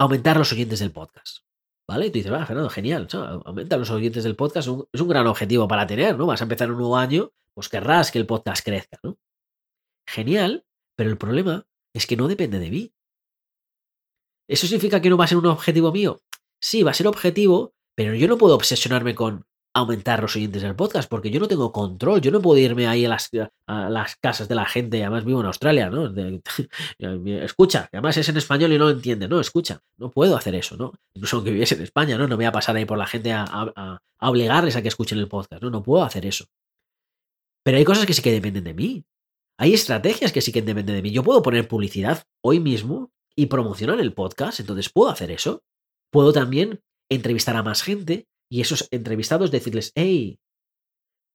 aumentar 0.00 0.36
los 0.36 0.52
oyentes 0.52 0.80
del 0.80 0.90
podcast. 0.90 1.44
¿Vale? 1.86 2.06
Y 2.06 2.10
tú 2.10 2.14
dices, 2.14 2.32
va, 2.32 2.44
Fernando, 2.44 2.70
genial, 2.70 3.06
aumentar 3.44 3.78
los 3.78 3.90
oyentes 3.90 4.24
del 4.24 4.34
podcast 4.34 4.68
es 4.92 5.00
un 5.00 5.08
gran 5.08 5.28
objetivo 5.28 5.68
para 5.68 5.86
tener, 5.86 6.16
¿no? 6.16 6.26
Vas 6.26 6.40
a 6.40 6.44
empezar 6.44 6.72
un 6.72 6.78
nuevo 6.78 6.96
año, 6.96 7.30
pues 7.52 7.68
querrás 7.68 8.10
que 8.10 8.18
el 8.18 8.26
podcast 8.26 8.64
crezca, 8.64 8.98
¿no? 9.02 9.18
Genial, 10.08 10.64
pero 10.96 11.10
el 11.10 11.18
problema 11.18 11.66
es 11.94 12.06
que 12.06 12.16
no 12.16 12.28
depende 12.28 12.58
de 12.58 12.70
mí. 12.70 12.92
¿Eso 14.48 14.66
significa 14.66 15.00
que 15.00 15.10
no 15.10 15.16
va 15.16 15.24
a 15.24 15.28
ser 15.28 15.38
un 15.38 15.46
objetivo 15.46 15.92
mío? 15.92 16.20
Sí, 16.60 16.82
va 16.82 16.90
a 16.90 16.94
ser 16.94 17.06
objetivo, 17.06 17.74
pero 17.96 18.14
yo 18.14 18.28
no 18.28 18.38
puedo 18.38 18.54
obsesionarme 18.54 19.14
con 19.14 19.46
aumentar 19.76 20.22
los 20.22 20.36
oyentes 20.36 20.62
del 20.62 20.76
podcast, 20.76 21.10
porque 21.10 21.30
yo 21.30 21.40
no 21.40 21.48
tengo 21.48 21.72
control, 21.72 22.20
yo 22.20 22.30
no 22.30 22.40
puedo 22.40 22.60
irme 22.60 22.86
ahí 22.86 23.06
a 23.06 23.08
las, 23.08 23.28
a 23.66 23.90
las 23.90 24.14
casas 24.16 24.48
de 24.48 24.54
la 24.54 24.66
gente, 24.66 25.02
además 25.02 25.24
vivo 25.24 25.40
en 25.40 25.46
Australia, 25.46 25.90
¿no? 25.90 26.14
escucha, 27.42 27.88
además 27.92 28.16
es 28.16 28.28
en 28.28 28.36
español 28.36 28.72
y 28.72 28.78
no 28.78 28.84
lo 28.84 28.90
entiende, 28.90 29.26
no, 29.26 29.40
escucha, 29.40 29.80
no 29.98 30.10
puedo 30.10 30.36
hacer 30.36 30.54
eso, 30.54 30.76
¿no? 30.76 30.92
Incluso 31.14 31.36
aunque 31.36 31.50
viviese 31.50 31.74
en 31.74 31.82
España, 31.82 32.16
¿no? 32.16 32.28
No 32.28 32.36
voy 32.36 32.44
a 32.44 32.52
pasar 32.52 32.76
ahí 32.76 32.84
por 32.84 32.98
la 32.98 33.06
gente 33.06 33.32
a, 33.32 33.44
a, 33.48 33.98
a 34.20 34.30
obligarles 34.30 34.76
a 34.76 34.82
que 34.82 34.88
escuchen 34.88 35.18
el 35.18 35.26
podcast, 35.26 35.60
¿no? 35.60 35.70
No 35.70 35.82
puedo 35.82 36.04
hacer 36.04 36.24
eso. 36.24 36.46
Pero 37.64 37.78
hay 37.78 37.84
cosas 37.84 38.06
que 38.06 38.14
sí 38.14 38.22
que 38.22 38.30
dependen 38.30 38.62
de 38.62 38.74
mí. 38.74 39.04
Hay 39.56 39.72
estrategias 39.72 40.32
que 40.32 40.40
sí 40.40 40.52
que 40.52 40.62
dependen 40.62 40.96
de 40.96 41.02
mí. 41.02 41.10
Yo 41.10 41.22
puedo 41.22 41.42
poner 41.42 41.68
publicidad 41.68 42.24
hoy 42.42 42.58
mismo 42.60 43.12
y 43.36 43.46
promocionar 43.46 44.00
el 44.00 44.12
podcast, 44.12 44.60
entonces 44.60 44.90
puedo 44.90 45.10
hacer 45.10 45.30
eso. 45.30 45.62
Puedo 46.10 46.32
también 46.32 46.80
entrevistar 47.08 47.56
a 47.56 47.62
más 47.62 47.82
gente 47.82 48.26
y 48.50 48.60
esos 48.60 48.88
entrevistados 48.90 49.50
decirles, 49.50 49.92
hey, 49.94 50.38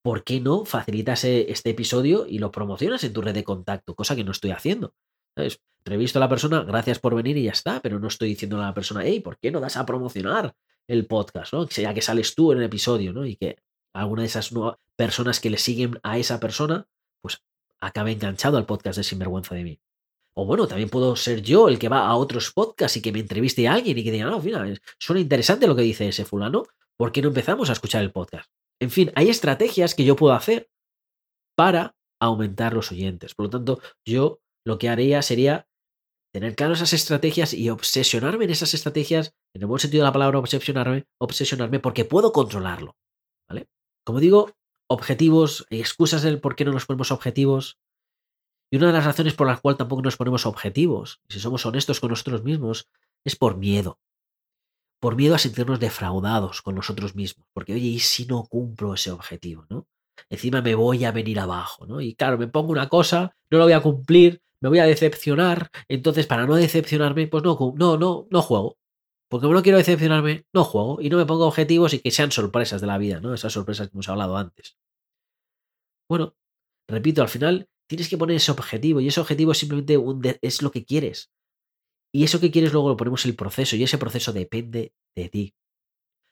¿por 0.04 0.24
qué 0.24 0.40
no 0.40 0.66
facilitas 0.66 1.24
e-, 1.24 1.52
este 1.52 1.72
episodio 1.72 2.26
y 2.28 2.40
lo 2.40 2.52
promocionas 2.52 3.04
en 3.04 3.14
tu 3.14 3.22
red 3.22 3.34
de 3.34 3.44
contacto? 3.44 3.96
Cosa 3.96 4.16
que 4.16 4.24
no 4.24 4.32
estoy 4.32 4.52
haciendo. 4.52 4.94
¿Sabes? 5.36 5.62
Entrevisto 5.80 6.20
a 6.20 6.22
la 6.22 6.30
persona, 6.30 6.64
gracias 6.64 7.00
por 7.00 7.16
venir 7.16 7.38
y 7.38 7.44
ya 7.44 7.52
está, 7.52 7.82
pero 7.82 8.00
no 8.00 8.08
estoy 8.08 8.30
diciendo 8.30 8.58
a 8.58 8.66
la 8.66 8.74
persona, 8.74 9.02
hey, 9.04 9.22
¿por 9.22 9.38
qué 9.40 9.52
no 9.52 9.60
das 9.60 9.78
a 9.78 9.86
promocionar 9.86 10.54
el 10.88 11.08
podcast? 11.08 11.54
¿no? 11.54 11.68
Ya 11.70 11.94
que 11.94 12.02
sales 12.02 12.36
tú 12.36 12.52
en 12.52 12.60
el 12.60 12.66
episodio, 12.66 13.14
¿no? 13.14 13.26
Y 13.26 13.38
que 13.38 13.58
alguna 13.94 14.24
de 14.24 14.28
esas 14.28 14.52
personas 14.96 15.40
que 15.40 15.50
le 15.50 15.58
siguen 15.58 16.00
a 16.04 16.18
esa 16.18 16.40
persona, 16.40 16.88
pues 17.22 17.42
acabe 17.82 18.12
enganchado 18.12 18.58
al 18.58 18.66
podcast 18.66 18.98
de 18.98 19.04
Sinvergüenza 19.04 19.56
de 19.56 19.64
mí. 19.64 19.80
O 20.36 20.46
bueno, 20.46 20.68
también 20.68 20.90
puedo 20.90 21.16
ser 21.16 21.42
yo 21.42 21.68
el 21.68 21.80
que 21.80 21.90
va 21.90 22.08
a 22.08 22.16
otros 22.16 22.52
podcasts 22.52 22.98
y 22.98 23.02
que 23.02 23.12
me 23.12 23.20
entreviste 23.20 23.68
a 23.68 23.74
alguien 23.74 23.98
y 23.98 24.04
que 24.04 24.12
diga, 24.12 24.26
no, 24.26 24.40
mira, 24.40 24.66
suena 24.98 25.20
interesante 25.22 25.68
lo 25.68 25.76
que 25.76 25.82
dice 25.82 26.08
ese 26.08 26.26
fulano, 26.26 26.64
¿por 26.98 27.12
qué 27.12 27.22
no 27.22 27.30
empezamos 27.30 27.70
a 27.70 27.74
escuchar 27.74 28.04
el 28.04 28.12
podcast? 28.12 28.50
En 28.82 28.92
fin, 28.92 29.12
hay 29.16 29.30
estrategias 29.30 29.96
que 29.96 30.06
yo 30.06 30.16
puedo 30.16 30.34
hacer 30.34 30.70
para 31.58 31.96
aumentar 32.22 32.74
los 32.74 32.92
oyentes. 32.92 33.36
Por 33.36 33.48
lo 33.48 33.50
tanto, 33.50 33.82
yo 34.06 34.40
lo 34.66 34.78
que 34.78 34.90
haría 34.90 35.22
sería 35.22 35.68
tener 36.34 36.56
claro 36.56 36.74
esas 36.74 36.94
estrategias 36.94 37.54
y 37.54 37.70
obsesionarme 37.70 38.46
en 38.46 38.52
esas 38.52 38.74
estrategias, 38.74 39.34
en 39.54 39.64
el 39.64 39.68
buen 39.68 39.80
sentido 39.80 40.04
de 40.04 40.08
la 40.08 40.14
palabra 40.14 40.40
obsesionarme, 40.40 41.06
obsesionarme 41.20 41.80
porque 41.80 42.06
puedo 42.06 42.32
controlarlo. 42.32 42.96
¿Vale? 43.50 43.68
Como 44.06 44.20
digo, 44.20 44.52
objetivos, 44.90 45.66
excusas 45.70 46.22
del 46.22 46.42
por 46.42 46.56
qué 46.56 46.66
no 46.66 46.72
nos 46.72 46.86
ponemos 46.86 47.12
objetivos, 47.12 47.80
y 48.72 48.78
una 48.78 48.88
de 48.88 48.94
las 48.94 49.06
razones 49.06 49.34
por 49.34 49.48
las 49.48 49.62
cuales 49.62 49.78
tampoco 49.78 50.02
nos 50.02 50.18
ponemos 50.18 50.46
objetivos, 50.46 51.22
si 51.30 51.40
somos 51.40 51.66
honestos 51.66 52.00
con 52.00 52.10
nosotros 52.10 52.44
mismos, 52.44 52.88
es 53.26 53.36
por 53.36 53.58
miedo. 53.58 54.00
Por 55.02 55.16
miedo 55.16 55.36
a 55.36 55.40
sentirnos 55.40 55.80
defraudados 55.80 56.62
con 56.62 56.76
nosotros 56.76 57.16
mismos. 57.16 57.48
Porque, 57.54 57.74
oye, 57.74 57.88
¿y 57.88 58.00
si 58.00 58.26
no 58.26 58.44
cumplo 58.44 58.94
ese 58.94 59.12
objetivo? 59.12 59.66
¿no? 59.70 59.88
encima 60.30 60.62
me 60.62 60.76
voy 60.76 61.06
a 61.06 61.12
venir 61.12 61.40
abajo, 61.40 61.86
¿no? 61.86 62.02
Y 62.02 62.16
claro, 62.16 62.38
me 62.38 62.48
pongo 62.48 62.72
una 62.72 62.90
cosa, 62.90 63.36
no 63.50 63.60
lo 63.60 63.66
voy 63.66 63.74
a 63.74 63.82
cumplir, 63.82 64.42
me 64.62 64.70
voy 64.70 64.80
a 64.80 64.86
decepcionar, 64.86 65.70
entonces 65.88 66.28
para 66.28 66.46
no 66.46 66.56
decepcionarme, 66.56 67.28
pues 67.28 67.44
no, 67.44 67.58
no, 67.78 67.98
no, 67.98 68.28
no 68.30 68.42
juego. 68.42 68.78
Porque 69.30 69.48
no 69.48 69.62
quiero 69.62 69.78
decepcionarme, 69.78 70.46
no 70.54 70.64
juego 70.64 71.00
y 71.02 71.10
no 71.10 71.18
me 71.18 71.26
pongo 71.26 71.46
objetivos 71.46 71.94
y 71.94 72.00
que 72.00 72.12
sean 72.12 72.32
sorpresas 72.32 72.82
de 72.82 72.88
la 72.88 72.98
vida, 72.98 73.20
¿no? 73.20 73.34
Esas 73.34 73.54
sorpresas 73.54 73.88
que 73.88 73.96
hemos 73.96 74.10
hablado 74.10 74.38
antes. 74.38 74.78
Bueno, 76.10 76.36
repito, 76.88 77.22
al 77.22 77.30
final 77.30 77.70
tienes 77.88 78.10
que 78.10 78.18
poner 78.18 78.38
ese 78.38 78.52
objetivo 78.52 79.00
y 79.00 79.08
ese 79.08 79.22
objetivo 79.22 79.54
simplemente 79.54 80.40
es 80.42 80.62
lo 80.62 80.72
que 80.72 80.84
quieres. 80.84 81.32
Y 82.12 82.24
eso 82.24 82.40
que 82.40 82.50
quieres 82.50 82.74
luego 82.74 82.90
lo 82.90 82.98
ponemos 82.98 83.24
en 83.26 83.32
el 83.32 83.38
proceso 83.38 83.76
y 83.76 83.84
ese 83.84 84.00
proceso 84.00 84.34
depende 84.34 84.94
de 85.16 85.30
ti. 85.30 85.54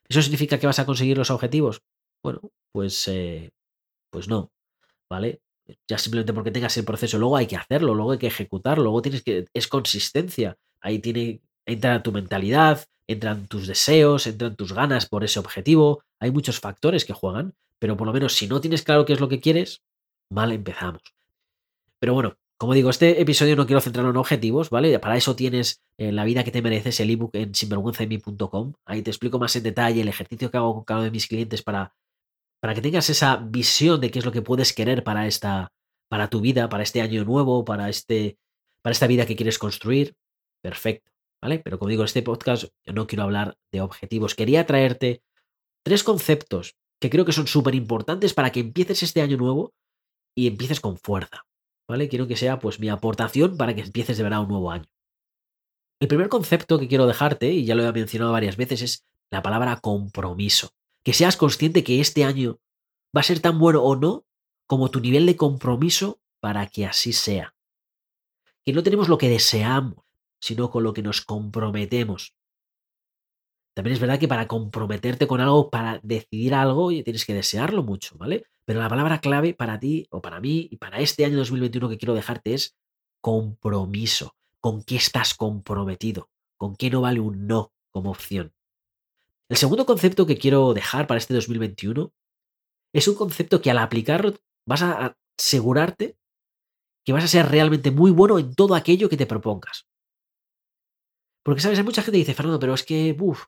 ¿Eso 0.10 0.21
significa 0.21 0.57
que 0.57 0.67
vas 0.67 0.79
a 0.79 0.86
conseguir 0.86 1.17
los 1.17 1.29
objetivos? 1.29 1.83
Bueno, 2.23 2.41
pues, 2.71 3.07
eh, 3.07 3.51
pues 4.12 4.27
no, 4.27 4.51
¿vale? 5.10 5.41
Ya 5.88 5.97
simplemente 5.97 6.33
porque 6.33 6.51
tengas 6.51 6.77
el 6.77 6.86
proceso, 6.86 7.17
luego 7.17 7.38
hay 7.38 7.45
que 7.45 7.57
hacerlo, 7.57 7.93
luego 7.93 8.13
hay 8.13 8.17
que 8.17 8.27
ejecutarlo, 8.27 8.83
luego 8.83 9.01
tienes 9.01 9.21
que, 9.21 9.45
es 9.53 9.67
consistencia. 9.67 10.57
Ahí 10.81 10.99
tiene, 10.99 11.41
entra 11.67 12.01
tu 12.01 12.12
mentalidad, 12.12 12.86
entran 13.08 13.47
tus 13.47 13.67
deseos, 13.67 14.25
entran 14.25 14.56
tus 14.56 14.73
ganas 14.73 15.06
por 15.06 15.23
ese 15.23 15.39
objetivo. 15.39 16.01
Hay 16.19 16.32
muchos 16.32 16.60
factores 16.60 17.06
que 17.06 17.13
juegan, 17.13 17.53
pero 17.77 17.95
por 17.95 18.08
lo 18.08 18.13
menos 18.13 18.34
si 18.34 18.47
no 18.47 18.60
tienes 18.62 18.82
claro 18.82 19.06
qué 19.06 19.13
es 19.13 19.19
lo 19.19 19.30
que 19.30 19.39
quieres, 19.39 19.84
mal 20.30 20.51
empezamos. 20.51 21.01
Pero 21.99 22.13
bueno, 22.13 22.38
como 22.58 22.73
digo, 22.73 22.89
este 22.89 23.21
episodio 23.21 23.56
no 23.56 23.67
quiero 23.67 23.82
centrarlo 23.82 24.10
en 24.10 24.17
objetivos, 24.17 24.69
¿vale? 24.69 24.97
Para 24.99 25.15
eso 25.15 25.36
tienes 25.36 25.82
eh, 25.97 26.12
la 26.12 26.25
vida 26.25 26.43
que 26.43 26.51
te 26.51 26.62
mereces, 26.62 26.99
el 26.99 27.12
ebook 27.12 27.36
en 27.36 27.53
sinvergüenzami.com. 27.53 28.73
Ahí 28.86 29.01
te 29.03 29.12
explico 29.12 29.38
más 29.38 29.56
en 29.56 29.63
detalle 29.63 30.01
el 30.01 30.08
ejercicio 30.08 30.49
que 30.49 30.58
hago 30.58 30.73
con 30.73 30.84
cada 30.84 31.01
uno 31.01 31.06
de 31.06 31.12
mis 31.12 31.27
clientes 31.27 31.62
para, 31.62 31.93
para 32.60 32.73
que 32.73 32.82
tengas 32.82 33.10
esa 33.10 33.36
visión 33.38 34.01
de 34.01 34.10
qué 34.10 34.19
es 34.19 34.25
lo 34.25 34.32
que 34.32 34.41
puedes 34.41 34.73
querer 34.73 35.03
para 35.03 35.27
esta, 35.27 35.71
para 36.10 36.30
tu 36.30 36.41
vida, 36.41 36.69
para 36.69 36.84
este 36.84 37.01
año 37.01 37.23
nuevo, 37.25 37.63
para 37.63 37.89
este, 37.89 38.38
para 38.82 38.93
esta 38.93 39.08
vida 39.08 39.25
que 39.25 39.36
quieres 39.36 39.60
construir. 39.60 40.15
Perfecto. 40.62 41.16
¿Vale? 41.41 41.60
Pero 41.60 41.80
como 41.80 41.89
digo, 41.89 42.04
en 42.04 42.06
este 42.06 42.21
podcast 42.21 42.65
yo 42.86 42.93
no 42.93 43.08
quiero 43.08 43.23
hablar 43.23 43.58
de 43.71 43.82
objetivos. 43.82 44.36
Quería 44.36 44.65
traerte 44.65 45.23
tres 45.84 46.04
conceptos 46.04 46.76
que 47.00 47.10
creo 47.10 47.26
que 47.26 47.32
son 47.32 47.47
súper 47.47 47.76
importantes 47.76 48.34
para 48.34 48.52
que 48.52 48.60
empieces 48.60 49.04
este 49.04 49.21
año 49.21 49.38
nuevo 49.38 49.73
y 50.36 50.47
empieces 50.47 50.80
con 50.80 50.97
fuerza, 50.97 51.45
¿vale? 51.88 52.10
Quiero 52.10 52.28
que 52.28 52.36
sea 52.36 52.60
pues 52.60 52.80
mi 52.80 52.89
aportación 52.89 53.58
para 53.58 53.76
que 53.76 53.82
empieces 53.82 54.17
de 54.17 54.23
verdad 54.23 54.41
un 54.41 54.50
nuevo 54.50 54.71
año. 54.71 54.86
El 56.00 56.08
primer 56.08 56.30
concepto 56.30 56.78
que 56.78 56.88
quiero 56.88 57.08
dejarte, 57.08 57.52
y 57.52 57.65
ya 57.65 57.73
lo 57.73 57.84
he 57.84 57.91
mencionado 57.91 58.32
varias 58.32 58.56
veces, 58.56 58.82
es 58.82 59.08
la 59.32 59.41
palabra 59.41 59.80
compromiso. 59.80 60.69
Que 61.04 61.13
seas 61.13 61.38
consciente 61.38 61.84
que 61.84 62.00
este 62.00 62.23
año 62.23 62.60
va 63.15 63.21
a 63.21 63.23
ser 63.23 63.39
tan 63.39 63.58
bueno 63.58 63.82
o 63.82 63.95
no 63.95 64.26
como 64.67 64.91
tu 64.91 65.00
nivel 65.00 65.26
de 65.26 65.38
compromiso 65.38 66.19
para 66.39 66.67
que 66.67 66.86
así 66.86 67.13
sea. 67.13 67.56
Que 68.63 68.73
no 68.73 68.84
tenemos 68.84 69.08
lo 69.10 69.17
que 69.17 69.30
deseamos, 69.30 70.04
sino 70.39 70.69
con 70.69 70.84
lo 70.84 70.93
que 70.93 71.02
nos 71.02 71.21
comprometemos. 71.21 72.34
También 73.76 73.93
es 73.93 74.00
verdad 74.00 74.19
que 74.19 74.28
para 74.28 74.47
comprometerte 74.47 75.28
con 75.28 75.39
algo, 75.39 75.69
para 75.69 76.00
decidir 76.02 76.56
algo, 76.56 76.89
tienes 76.89 77.26
que 77.26 77.34
desearlo 77.34 77.84
mucho, 77.84 78.17
¿vale? 78.17 78.45
Pero 78.65 78.80
la 78.80 78.89
palabra 78.89 79.19
clave 79.19 79.54
para 79.54 79.80
ti 79.80 80.08
o 80.10 80.21
para 80.21 80.39
mí 80.39 80.67
y 80.71 80.78
para 80.78 81.00
este 81.00 81.26
año 81.26 81.38
2021 81.38 81.89
que 81.89 81.97
quiero 81.97 82.15
dejarte 82.15 82.54
es 82.54 82.76
compromiso. 83.21 84.36
¿Con 84.60 84.84
qué 84.84 84.95
estás 84.95 85.36
comprometido? 85.36 86.30
¿Con 86.58 86.76
qué 86.76 86.89
no 86.89 87.02
vale 87.02 87.19
un 87.19 87.45
no 87.45 87.71
como 87.91 88.10
opción? 88.10 88.54
El 89.47 89.58
segundo 89.58 89.86
concepto 89.86 90.26
que 90.26 90.38
quiero 90.38 90.73
dejar 90.73 91.08
para 91.08 91.19
este 91.19 91.34
2021 91.34 92.12
es 92.93 93.08
un 93.08 93.15
concepto 93.15 93.62
que 93.62 93.71
al 93.71 93.78
aplicarlo 93.78 94.34
vas 94.65 94.82
a 94.82 95.15
asegurarte 95.38 96.17
que 97.06 97.13
vas 97.13 97.23
a 97.23 97.30
ser 97.30 97.47
realmente 97.47 97.89
muy 97.89 98.12
bueno 98.12 98.38
en 98.38 98.54
todo 98.54 98.76
aquello 98.76 99.08
que 99.08 99.15
te 99.15 99.26
propongas. 99.26 99.87
Porque, 101.47 101.62
¿sabes? 101.62 101.79
Hay 101.79 101.86
mucha 101.86 102.01
gente 102.01 102.17
que 102.17 102.25
dice, 102.25 102.33
Fernando, 102.33 102.60
pero 102.60 102.73
es 102.73 102.83
que, 102.83 103.15
uff, 103.17 103.45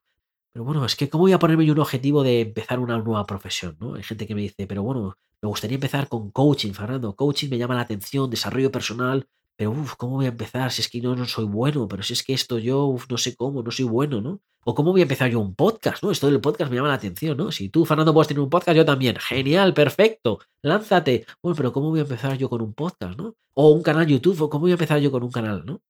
pero 0.53 0.63
bueno, 0.63 0.85
es 0.85 0.95
que 0.95 1.09
¿cómo 1.09 1.23
voy 1.23 1.33
a 1.33 1.37
ponerme 1.37 1.65
yo 1.65 1.73
un 1.73 1.79
objetivo 1.79 2.23
de 2.23 2.39
empezar 2.39 2.79
una 2.79 2.97
nueva 2.97 3.25
profesión? 3.25 3.75
¿no? 3.77 3.95
Hay 3.95 4.03
gente 4.03 4.25
que 4.25 4.33
me 4.33 4.39
dice, 4.39 4.67
pero 4.67 4.83
bueno, 4.83 5.17
me 5.41 5.49
gustaría 5.49 5.75
empezar 5.75 6.07
con 6.07 6.31
coaching, 6.31 6.71
Fernando. 6.71 7.13
Coaching 7.13 7.49
me 7.49 7.57
llama 7.57 7.75
la 7.75 7.81
atención, 7.81 8.29
desarrollo 8.29 8.71
personal, 8.71 9.27
pero 9.57 9.71
uff, 9.71 9.95
¿cómo 9.97 10.15
voy 10.15 10.27
a 10.27 10.29
empezar? 10.29 10.71
Si 10.71 10.81
es 10.81 10.87
que 10.87 11.01
yo 11.01 11.13
no 11.13 11.25
soy 11.25 11.43
bueno, 11.43 11.89
pero 11.89 12.01
si 12.01 12.13
es 12.13 12.23
que 12.23 12.31
esto 12.31 12.57
yo, 12.57 12.85
uf, 12.85 13.05
no 13.09 13.17
sé 13.17 13.35
cómo, 13.35 13.63
no 13.63 13.69
soy 13.69 13.83
bueno, 13.83 14.21
¿no? 14.21 14.39
O 14.63 14.73
cómo 14.73 14.93
voy 14.93 15.01
a 15.01 15.03
empezar 15.03 15.29
yo 15.29 15.41
un 15.41 15.53
podcast, 15.53 16.01
¿no? 16.01 16.11
Esto 16.11 16.31
del 16.31 16.39
podcast 16.39 16.71
me 16.71 16.77
llama 16.77 16.87
la 16.87 16.93
atención, 16.93 17.35
¿no? 17.35 17.51
Si 17.51 17.67
tú, 17.67 17.83
Fernando, 17.83 18.13
puedes 18.13 18.29
tener 18.29 18.39
un 18.39 18.49
podcast, 18.49 18.77
yo 18.77 18.85
también. 18.85 19.17
Genial, 19.17 19.73
perfecto, 19.73 20.39
lánzate. 20.61 21.25
Bueno, 21.43 21.57
pero 21.57 21.73
¿cómo 21.73 21.89
voy 21.89 21.99
a 21.99 22.03
empezar 22.03 22.37
yo 22.37 22.47
con 22.49 22.61
un 22.61 22.73
podcast, 22.73 23.17
¿no? 23.17 23.35
O 23.55 23.71
un 23.71 23.83
canal 23.83 24.07
YouTube, 24.07 24.41
o 24.41 24.49
¿cómo 24.49 24.61
voy 24.61 24.71
a 24.71 24.75
empezar 24.75 24.99
yo 25.01 25.11
con 25.11 25.21
un 25.21 25.31
canal, 25.31 25.65
¿no? 25.65 25.81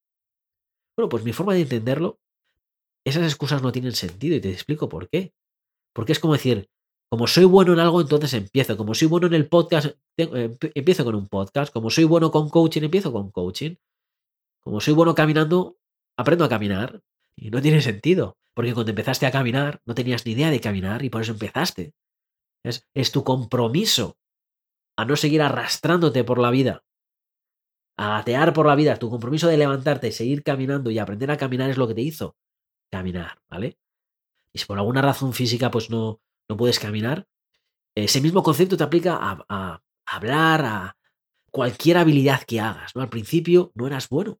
Bueno, 0.99 1.07
pues 1.07 1.23
mi 1.23 1.31
forma 1.31 1.53
de 1.53 1.61
entenderlo, 1.61 2.19
esas 3.05 3.23
excusas 3.23 3.61
no 3.61 3.71
tienen 3.71 3.93
sentido 3.93 4.35
y 4.35 4.41
te 4.41 4.51
explico 4.51 4.89
por 4.89 5.07
qué. 5.07 5.33
Porque 5.95 6.11
es 6.11 6.19
como 6.19 6.33
decir, 6.33 6.69
como 7.09 7.25
soy 7.25 7.45
bueno 7.45 7.71
en 7.71 7.79
algo, 7.79 8.01
entonces 8.01 8.33
empiezo. 8.33 8.75
Como 8.75 8.93
soy 8.93 9.07
bueno 9.07 9.27
en 9.27 9.33
el 9.33 9.47
podcast, 9.47 9.95
empiezo 10.17 11.05
con 11.05 11.15
un 11.15 11.29
podcast. 11.29 11.71
Como 11.71 11.89
soy 11.89 12.03
bueno 12.03 12.31
con 12.31 12.49
coaching, 12.49 12.81
empiezo 12.81 13.13
con 13.13 13.31
coaching. 13.31 13.77
Como 14.59 14.81
soy 14.81 14.93
bueno 14.93 15.15
caminando, 15.15 15.77
aprendo 16.17 16.43
a 16.43 16.49
caminar. 16.49 17.01
Y 17.37 17.49
no 17.49 17.61
tiene 17.61 17.81
sentido. 17.81 18.35
Porque 18.53 18.73
cuando 18.73 18.89
empezaste 18.89 19.25
a 19.25 19.31
caminar, 19.31 19.81
no 19.85 19.95
tenías 19.95 20.25
ni 20.25 20.33
idea 20.33 20.51
de 20.51 20.59
caminar 20.59 21.05
y 21.05 21.09
por 21.09 21.21
eso 21.21 21.31
empezaste. 21.31 21.93
Es, 22.61 22.85
es 22.93 23.13
tu 23.13 23.23
compromiso 23.23 24.17
a 24.97 25.05
no 25.05 25.15
seguir 25.15 25.43
arrastrándote 25.43 26.25
por 26.25 26.39
la 26.39 26.51
vida 26.51 26.83
a 27.99 28.17
gatear 28.17 28.53
por 28.53 28.65
la 28.65 28.75
vida, 28.75 28.95
tu 28.95 29.09
compromiso 29.09 29.49
de 29.49 29.57
levantarte, 29.57 30.13
seguir 30.13 30.41
caminando 30.41 30.89
y 30.89 30.99
aprender 30.99 31.31
a 31.31 31.37
caminar 31.37 31.69
es 31.69 31.77
lo 31.77 31.85
que 31.85 31.93
te 31.93 32.01
hizo 32.01 32.37
caminar, 32.89 33.41
¿vale? 33.49 33.77
Y 34.53 34.59
si 34.59 34.65
por 34.65 34.77
alguna 34.77 35.01
razón 35.01 35.33
física 35.33 35.69
pues 35.69 35.89
no, 35.89 36.21
no 36.47 36.55
puedes 36.55 36.79
caminar, 36.79 37.27
ese 37.93 38.21
mismo 38.21 38.41
concepto 38.41 38.77
te 38.77 38.85
aplica 38.85 39.19
a, 39.21 39.83
hablar, 40.05 40.63
a 40.63 40.97
cualquier 41.51 41.97
habilidad 41.97 42.43
que 42.43 42.61
hagas, 42.61 42.95
¿no? 42.95 43.01
Al 43.01 43.09
principio 43.09 43.73
no 43.75 43.85
eras 43.85 44.07
bueno. 44.07 44.39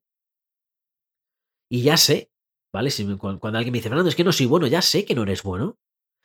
Y 1.68 1.82
ya 1.82 1.98
sé, 1.98 2.30
¿vale? 2.72 2.90
Si 2.90 3.04
cuando, 3.18 3.58
alguien 3.58 3.72
me 3.72 3.78
dice, 3.78 3.90
Fernando, 3.90 4.08
es 4.08 4.16
que 4.16 4.24
no 4.24 4.32
soy 4.32 4.46
bueno, 4.46 4.68
ya 4.68 4.80
sé 4.80 5.04
que 5.04 5.14
no 5.14 5.24
eres 5.24 5.42
bueno. 5.42 5.78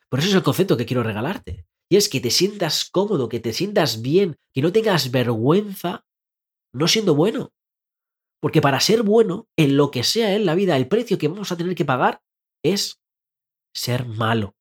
Por 0.07 0.19
eso 0.19 0.29
es 0.29 0.35
el 0.35 0.43
concepto 0.43 0.77
que 0.77 0.85
quiero 0.85 1.03
regalarte. 1.03 1.67
Y 1.89 1.97
es 1.97 2.07
que 2.07 2.21
te 2.21 2.31
sientas 2.31 2.89
cómodo, 2.89 3.27
que 3.27 3.41
te 3.41 3.51
sientas 3.51 4.01
bien, 4.01 4.37
que 4.53 4.61
no 4.61 4.71
tengas 4.71 5.11
vergüenza 5.11 6.05
no 6.75 6.87
siendo 6.87 7.15
bueno. 7.15 7.53
Porque 8.41 8.61
para 8.61 8.79
ser 8.79 9.03
bueno, 9.03 9.47
en 9.57 9.77
lo 9.77 9.91
que 9.91 10.03
sea 10.03 10.35
en 10.35 10.45
la 10.45 10.55
vida, 10.55 10.77
el 10.77 10.87
precio 10.87 11.17
que 11.17 11.27
vamos 11.27 11.51
a 11.51 11.57
tener 11.57 11.75
que 11.75 11.85
pagar 11.85 12.21
es 12.63 13.01
ser 13.73 14.05
malo. 14.05 14.55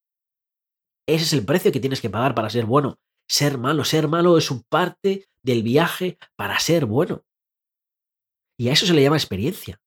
Ese 1.07 1.25
es 1.25 1.33
el 1.33 1.45
precio 1.45 1.73
que 1.73 1.81
tienes 1.81 2.01
que 2.01 2.11
pagar 2.11 2.35
para 2.35 2.49
ser 2.51 2.65
bueno. 2.67 2.99
Ser 3.29 3.59
malo, 3.59 3.85
ser 3.85 4.09
malo 4.09 4.39
es 4.39 4.51
un 4.51 4.63
parte 4.63 5.29
del 5.43 5.63
viaje 5.63 6.19
para 6.37 6.59
ser 6.59 6.87
bueno. 6.87 7.25
Y 8.59 8.69
a 8.69 8.73
eso 8.73 8.87
se 8.87 8.95
le 8.95 9.03
llama 9.03 9.17
experiencia. 9.17 9.81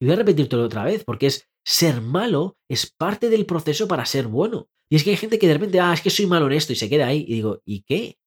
Y 0.00 0.06
voy 0.06 0.14
a 0.14 0.16
repetírtelo 0.16 0.64
otra 0.64 0.84
vez, 0.84 1.04
porque 1.04 1.26
es 1.26 1.48
ser 1.64 2.00
malo 2.00 2.56
es 2.68 2.90
parte 2.90 3.28
del 3.28 3.46
proceso 3.46 3.88
para 3.88 4.06
ser 4.06 4.28
bueno. 4.28 4.68
Y 4.90 4.96
es 4.96 5.04
que 5.04 5.10
hay 5.10 5.16
gente 5.16 5.38
que 5.38 5.48
de 5.48 5.54
repente, 5.54 5.80
ah, 5.80 5.92
es 5.92 6.02
que 6.02 6.10
soy 6.10 6.26
malo 6.26 6.46
en 6.46 6.52
esto 6.52 6.72
y 6.72 6.76
se 6.76 6.88
queda 6.88 7.06
ahí. 7.06 7.24
Y 7.26 7.34
digo, 7.34 7.60
¿y 7.64 7.82
qué? 7.82 8.18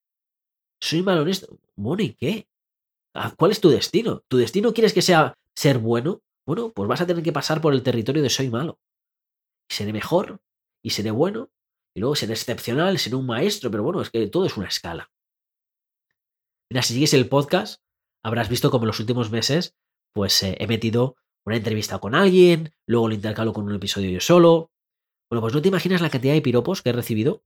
Soy 0.81 1.01
malo 1.03 1.21
en 1.21 1.29
esto. 1.29 1.57
Bueno, 1.77 2.03
¿y 2.03 2.13
qué? 2.15 2.47
Ah, 3.13 3.33
¿Cuál 3.37 3.51
es 3.51 3.61
tu 3.61 3.69
destino? 3.69 4.23
¿Tu 4.27 4.37
destino 4.37 4.73
quieres 4.73 4.93
que 4.93 5.01
sea 5.01 5.37
ser 5.55 5.77
bueno? 5.77 6.21
Bueno, 6.45 6.71
pues 6.73 6.89
vas 6.89 7.01
a 7.01 7.07
tener 7.07 7.23
que 7.23 7.31
pasar 7.31 7.61
por 7.61 7.73
el 7.73 7.83
territorio 7.83 8.23
de 8.23 8.29
soy 8.29 8.49
malo. 8.49 8.79
Y 9.69 9.75
seré 9.75 9.93
mejor, 9.93 10.41
y 10.83 10.89
seré 10.89 11.11
bueno, 11.11 11.51
y 11.95 11.99
luego 11.99 12.15
seré 12.15 12.33
excepcional, 12.33 12.97
seré 12.97 13.15
un 13.15 13.27
maestro, 13.27 13.69
pero 13.69 13.83
bueno, 13.83 14.01
es 14.01 14.09
que 14.09 14.27
todo 14.27 14.45
es 14.45 14.57
una 14.57 14.67
escala. 14.67 15.11
Mira, 16.69 16.81
si 16.81 16.93
sigues 16.93 17.13
el 17.13 17.29
podcast, 17.29 17.81
habrás 18.23 18.49
visto 18.49 18.71
como 18.71 18.85
en 18.85 18.87
los 18.87 18.99
últimos 18.99 19.29
meses, 19.29 19.75
pues 20.13 20.41
eh, 20.43 20.57
he 20.59 20.67
metido 20.67 21.15
una 21.45 21.57
entrevista 21.57 21.99
con 21.99 22.15
alguien, 22.15 22.73
luego 22.87 23.07
lo 23.07 23.13
intercalo 23.13 23.53
con 23.53 23.65
un 23.65 23.75
episodio 23.75 24.09
yo 24.09 24.19
solo. 24.19 24.71
Bueno, 25.29 25.41
pues 25.41 25.53
no 25.53 25.61
te 25.61 25.67
imaginas 25.67 26.01
la 26.01 26.09
cantidad 26.09 26.33
de 26.33 26.41
piropos 26.41 26.81
que 26.81 26.89
he 26.89 26.93
recibido 26.93 27.43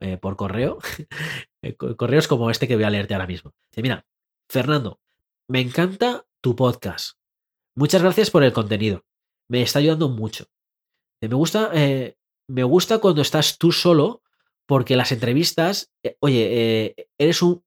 eh, 0.00 0.16
por 0.16 0.36
correo. 0.36 0.78
Eh, 1.60 1.74
correos 1.74 2.28
como 2.28 2.52
este 2.52 2.68
que 2.68 2.76
voy 2.76 2.84
a 2.84 2.90
leerte 2.90 3.14
ahora 3.14 3.26
mismo. 3.26 3.52
Mira, 3.82 4.06
Fernando, 4.48 5.00
me 5.48 5.60
encanta 5.60 6.26
tu 6.40 6.56
podcast. 6.56 7.16
Muchas 7.74 8.02
gracias 8.02 8.30
por 8.30 8.42
el 8.44 8.52
contenido. 8.52 9.04
Me 9.48 9.62
está 9.62 9.78
ayudando 9.78 10.08
mucho. 10.08 10.46
Me 11.20 11.28
gusta, 11.28 11.70
eh, 11.72 12.16
me 12.48 12.64
gusta 12.64 12.98
cuando 12.98 13.22
estás 13.22 13.58
tú 13.58 13.72
solo 13.72 14.22
porque 14.66 14.96
las 14.96 15.12
entrevistas, 15.12 15.90
oye, 16.20 17.08
eres 17.16 17.42
un, 17.42 17.62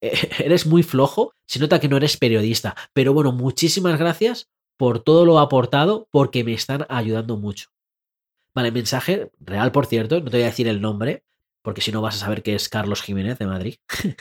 eres 0.00 0.66
muy 0.66 0.82
flojo, 0.82 1.34
se 1.46 1.58
nota 1.58 1.80
que 1.80 1.88
no 1.88 1.96
eres 1.96 2.16
periodista. 2.16 2.76
Pero 2.92 3.12
bueno, 3.12 3.32
muchísimas 3.32 3.98
gracias 3.98 4.48
por 4.76 5.00
todo 5.00 5.24
lo 5.24 5.38
aportado 5.38 6.08
porque 6.10 6.44
me 6.44 6.52
están 6.52 6.86
ayudando 6.88 7.36
mucho. 7.36 7.70
Vale, 8.54 8.70
mensaje 8.70 9.30
real, 9.40 9.72
por 9.72 9.86
cierto, 9.86 10.20
no 10.20 10.30
te 10.30 10.38
voy 10.38 10.42
a 10.42 10.46
decir 10.46 10.68
el 10.68 10.80
nombre, 10.80 11.24
porque 11.66 11.80
si 11.80 11.90
no 11.90 12.00
vas 12.00 12.14
a 12.14 12.18
saber 12.20 12.44
que 12.44 12.54
es 12.54 12.68
Carlos 12.68 13.02
Jiménez 13.02 13.40
de 13.40 13.46
Madrid. 13.46 13.74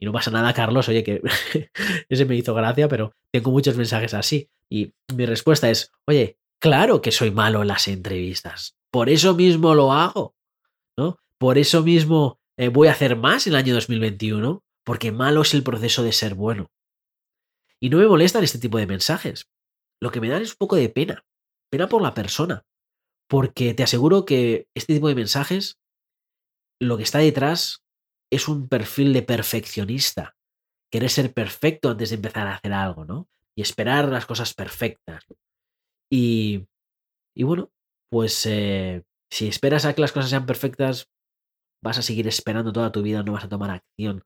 y 0.00 0.06
no 0.06 0.10
pasa 0.10 0.32
nada, 0.32 0.52
Carlos, 0.52 0.88
oye, 0.88 1.04
que 1.04 1.22
ese 2.08 2.24
me 2.24 2.34
hizo 2.34 2.52
gracia, 2.52 2.88
pero 2.88 3.12
tengo 3.30 3.52
muchos 3.52 3.76
mensajes 3.76 4.12
así. 4.12 4.50
Y 4.68 4.92
mi 5.14 5.24
respuesta 5.24 5.70
es, 5.70 5.92
oye, 6.08 6.36
claro 6.58 7.00
que 7.00 7.12
soy 7.12 7.30
malo 7.30 7.62
en 7.62 7.68
las 7.68 7.86
entrevistas. 7.86 8.76
Por 8.90 9.08
eso 9.08 9.36
mismo 9.36 9.76
lo 9.76 9.92
hago, 9.92 10.34
¿no? 10.96 11.20
Por 11.38 11.58
eso 11.58 11.84
mismo 11.84 12.40
eh, 12.56 12.70
voy 12.70 12.88
a 12.88 12.92
hacer 12.92 13.14
más 13.14 13.46
en 13.46 13.52
el 13.52 13.60
año 13.60 13.74
2021, 13.74 14.64
porque 14.82 15.12
malo 15.12 15.42
es 15.42 15.54
el 15.54 15.62
proceso 15.62 16.02
de 16.02 16.10
ser 16.10 16.34
bueno. 16.34 16.72
Y 17.78 17.90
no 17.90 17.98
me 17.98 18.08
molestan 18.08 18.42
este 18.42 18.58
tipo 18.58 18.78
de 18.78 18.88
mensajes. 18.88 19.48
Lo 20.00 20.10
que 20.10 20.20
me 20.20 20.28
dan 20.28 20.42
es 20.42 20.50
un 20.50 20.58
poco 20.58 20.74
de 20.74 20.88
pena. 20.88 21.24
Pena 21.70 21.88
por 21.88 22.02
la 22.02 22.14
persona. 22.14 22.64
Porque 23.28 23.74
te 23.74 23.84
aseguro 23.84 24.24
que 24.24 24.66
este 24.74 24.94
tipo 24.94 25.06
de 25.06 25.14
mensajes, 25.14 25.79
lo 26.80 26.96
que 26.96 27.02
está 27.02 27.18
detrás 27.18 27.84
es 28.32 28.48
un 28.48 28.68
perfil 28.68 29.12
de 29.12 29.22
perfeccionista. 29.22 30.36
Querer 30.90 31.10
ser 31.10 31.32
perfecto 31.32 31.90
antes 31.90 32.10
de 32.10 32.16
empezar 32.16 32.46
a 32.46 32.54
hacer 32.54 32.72
algo, 32.72 33.04
¿no? 33.04 33.28
Y 33.54 33.62
esperar 33.62 34.08
las 34.08 34.26
cosas 34.26 34.54
perfectas. 34.54 35.24
Y, 36.10 36.66
y 37.36 37.42
bueno, 37.44 37.70
pues 38.10 38.44
eh, 38.46 39.04
si 39.30 39.46
esperas 39.46 39.84
a 39.84 39.94
que 39.94 40.00
las 40.00 40.12
cosas 40.12 40.30
sean 40.30 40.46
perfectas, 40.46 41.08
vas 41.82 41.98
a 41.98 42.02
seguir 42.02 42.26
esperando 42.26 42.72
toda 42.72 42.92
tu 42.92 43.02
vida, 43.02 43.22
no 43.22 43.32
vas 43.32 43.44
a 43.44 43.48
tomar 43.48 43.70
acción. 43.70 44.24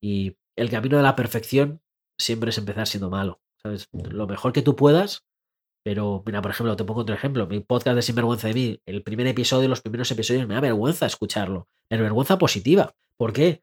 Y 0.00 0.36
el 0.56 0.70
camino 0.70 0.96
de 0.96 1.02
la 1.02 1.16
perfección 1.16 1.80
siempre 2.18 2.50
es 2.50 2.58
empezar 2.58 2.86
siendo 2.86 3.10
malo. 3.10 3.40
¿sabes? 3.62 3.88
Lo 3.92 4.26
mejor 4.26 4.52
que 4.52 4.62
tú 4.62 4.76
puedas, 4.76 5.24
pero 5.84 6.22
mira, 6.24 6.40
por 6.40 6.50
ejemplo, 6.50 6.74
te 6.76 6.84
pongo 6.84 7.02
otro 7.02 7.14
ejemplo. 7.14 7.46
Mi 7.46 7.60
podcast 7.60 7.94
de 7.94 8.02
Sinvergüenza 8.02 8.48
de 8.48 8.54
mí, 8.54 8.80
el 8.86 9.02
primer 9.02 9.26
episodio, 9.26 9.68
los 9.68 9.82
primeros 9.82 10.10
episodios, 10.10 10.48
me 10.48 10.54
da 10.54 10.60
vergüenza 10.60 11.04
escucharlo. 11.04 11.68
Es 11.90 12.00
vergüenza 12.00 12.38
positiva. 12.38 12.94
¿Por 13.18 13.34
qué? 13.34 13.62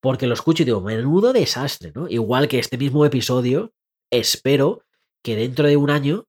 Porque 0.00 0.26
lo 0.26 0.32
escucho 0.32 0.62
y 0.62 0.66
digo, 0.66 0.80
menudo 0.80 1.34
desastre, 1.34 1.92
¿no? 1.94 2.08
Igual 2.08 2.48
que 2.48 2.58
este 2.58 2.78
mismo 2.78 3.04
episodio, 3.04 3.74
espero 4.10 4.82
que 5.22 5.36
dentro 5.36 5.68
de 5.68 5.76
un 5.76 5.90
año, 5.90 6.24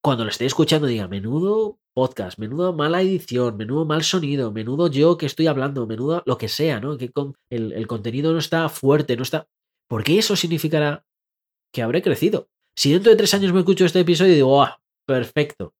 cuando 0.00 0.22
lo 0.22 0.30
esté 0.30 0.46
escuchando, 0.46 0.86
diga, 0.86 1.08
menudo 1.08 1.80
podcast, 1.92 2.38
menudo 2.38 2.72
mala 2.72 3.02
edición, 3.02 3.56
menudo 3.56 3.86
mal 3.86 4.04
sonido, 4.04 4.52
menudo 4.52 4.86
yo 4.86 5.18
que 5.18 5.26
estoy 5.26 5.48
hablando, 5.48 5.88
menudo 5.88 6.22
lo 6.24 6.38
que 6.38 6.48
sea, 6.48 6.78
¿no? 6.78 6.96
Que 6.98 7.10
con 7.10 7.34
el, 7.50 7.86
contenido 7.88 8.32
no 8.32 8.38
está 8.38 8.68
fuerte, 8.68 9.16
no 9.16 9.24
está. 9.24 9.48
Porque 9.88 10.18
eso 10.18 10.36
significará 10.36 11.04
que 11.72 11.82
habré 11.82 12.00
crecido. 12.00 12.48
Si 12.76 12.92
dentro 12.92 13.10
de 13.10 13.16
tres 13.16 13.34
años 13.34 13.52
me 13.52 13.58
escucho 13.58 13.84
este 13.84 14.00
episodio 14.00 14.32
y 14.32 14.36
digo, 14.36 14.62
¡ah! 14.62 14.80
Perfecto. 15.06 15.74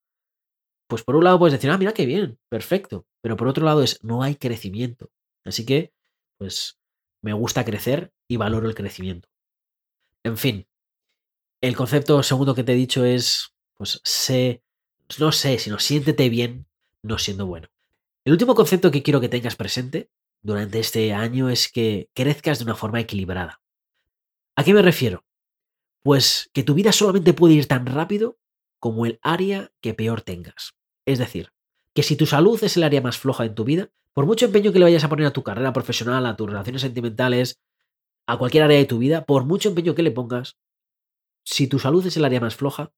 Pues 0.89 1.03
por 1.03 1.17
un 1.17 1.25
lado 1.25 1.39
puedes 1.39 1.53
decir, 1.55 1.71
ah, 1.71 1.79
mira 1.79 1.95
qué 1.95 2.07
bien, 2.07 2.39
perfecto. 2.49 3.07
Pero 3.23 3.37
por 3.37 3.49
otro 3.49 3.65
lado 3.65 3.83
es, 3.83 4.03
no 4.05 4.23
hay 4.23 4.37
crecimiento. 4.37 5.11
Así 5.45 5.65
que, 5.65 5.93
pues, 6.39 6.79
me 7.23 7.33
gusta 7.33 7.65
crecer 7.65 8.13
y 8.29 8.37
valoro 8.37 8.69
el 8.69 8.75
crecimiento. 8.75 9.29
En 10.25 10.37
fin, 10.37 10.67
el 11.63 11.77
concepto 11.77 12.23
segundo 12.23 12.55
que 12.55 12.65
te 12.65 12.73
he 12.73 12.77
dicho 12.77 13.05
es, 13.05 13.55
pues, 13.75 14.01
sé, 14.05 14.63
no 15.19 15.33
sé, 15.33 15.59
sino 15.59 15.79
siéntete 15.79 16.29
bien 16.29 16.67
no 17.03 17.19
siendo 17.19 17.47
bueno. 17.47 17.69
El 18.25 18.33
último 18.33 18.55
concepto 18.55 18.91
que 18.91 19.03
quiero 19.03 19.21
que 19.21 19.29
tengas 19.29 19.57
presente 19.57 20.11
durante 20.43 20.79
este 20.81 21.13
año 21.13 21.51
es 21.51 21.71
que 21.71 22.09
crezcas 22.15 22.59
de 22.59 22.65
una 22.65 22.75
forma 22.75 23.01
equilibrada. 23.01 23.63
¿A 24.57 24.65
qué 24.65 24.73
me 24.73 24.83
refiero? 24.83 25.25
Pues 26.03 26.51
que 26.53 26.63
tu 26.63 26.75
vida 26.75 26.93
solamente 26.93 27.35
puede 27.35 27.55
ir 27.55 27.67
tan 27.67 27.87
rápido 27.87 28.39
como 28.85 29.07
el 29.07 29.19
área 29.23 29.73
que 29.81 29.95
peor 29.95 30.21
tengas. 30.21 30.75
Es 31.07 31.19
decir, 31.19 31.55
que 31.95 32.03
si 32.03 32.17
tu 32.17 32.27
salud 32.27 32.63
es 32.63 32.77
el 32.77 32.83
área 32.83 33.01
más 33.01 33.17
floja 33.17 33.47
en 33.47 33.55
tu 33.55 33.65
vida, 33.65 33.89
por 34.13 34.27
mucho 34.27 34.45
empeño 34.45 34.75
que 34.75 34.79
le 34.79 34.85
vayas 34.85 35.05
a 35.05 35.09
poner 35.09 35.25
a 35.27 35.33
tu 35.33 35.43
carrera 35.43 35.73
profesional, 35.73 36.27
a 36.27 36.37
tus 36.37 36.51
relaciones 36.51 36.83
sentimentales, 36.83 37.63
a 38.27 38.37
cualquier 38.37 38.65
área 38.65 38.77
de 38.77 38.85
tu 38.85 38.99
vida, 38.99 39.25
por 39.25 39.47
mucho 39.47 39.71
empeño 39.71 39.95
que 39.95 40.03
le 40.03 40.11
pongas, 40.11 40.59
si 41.47 41.67
tu 41.67 41.79
salud 41.79 42.05
es 42.05 42.19
el 42.19 42.27
área 42.27 42.43
más 42.43 42.57
floja, 42.57 42.93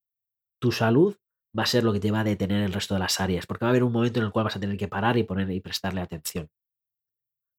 tu 0.59 0.73
salud 0.73 1.15
va 1.57 1.63
a 1.63 1.67
ser 1.67 1.85
lo 1.85 1.93
que 1.93 2.01
te 2.01 2.11
va 2.11 2.19
a 2.19 2.25
detener 2.25 2.65
el 2.65 2.73
resto 2.73 2.95
de 2.95 3.01
las 3.01 3.21
áreas, 3.21 3.47
porque 3.47 3.65
va 3.65 3.69
a 3.69 3.71
haber 3.71 3.85
un 3.85 3.93
momento 3.93 4.19
en 4.19 4.27
el 4.27 4.33
cual 4.33 4.47
vas 4.47 4.57
a 4.57 4.61
tener 4.61 4.77
que 4.77 4.89
parar 4.89 5.17
y 5.17 5.23
poner 5.23 5.49
y 5.53 5.61
prestarle 5.61 6.01
atención. 6.01 6.51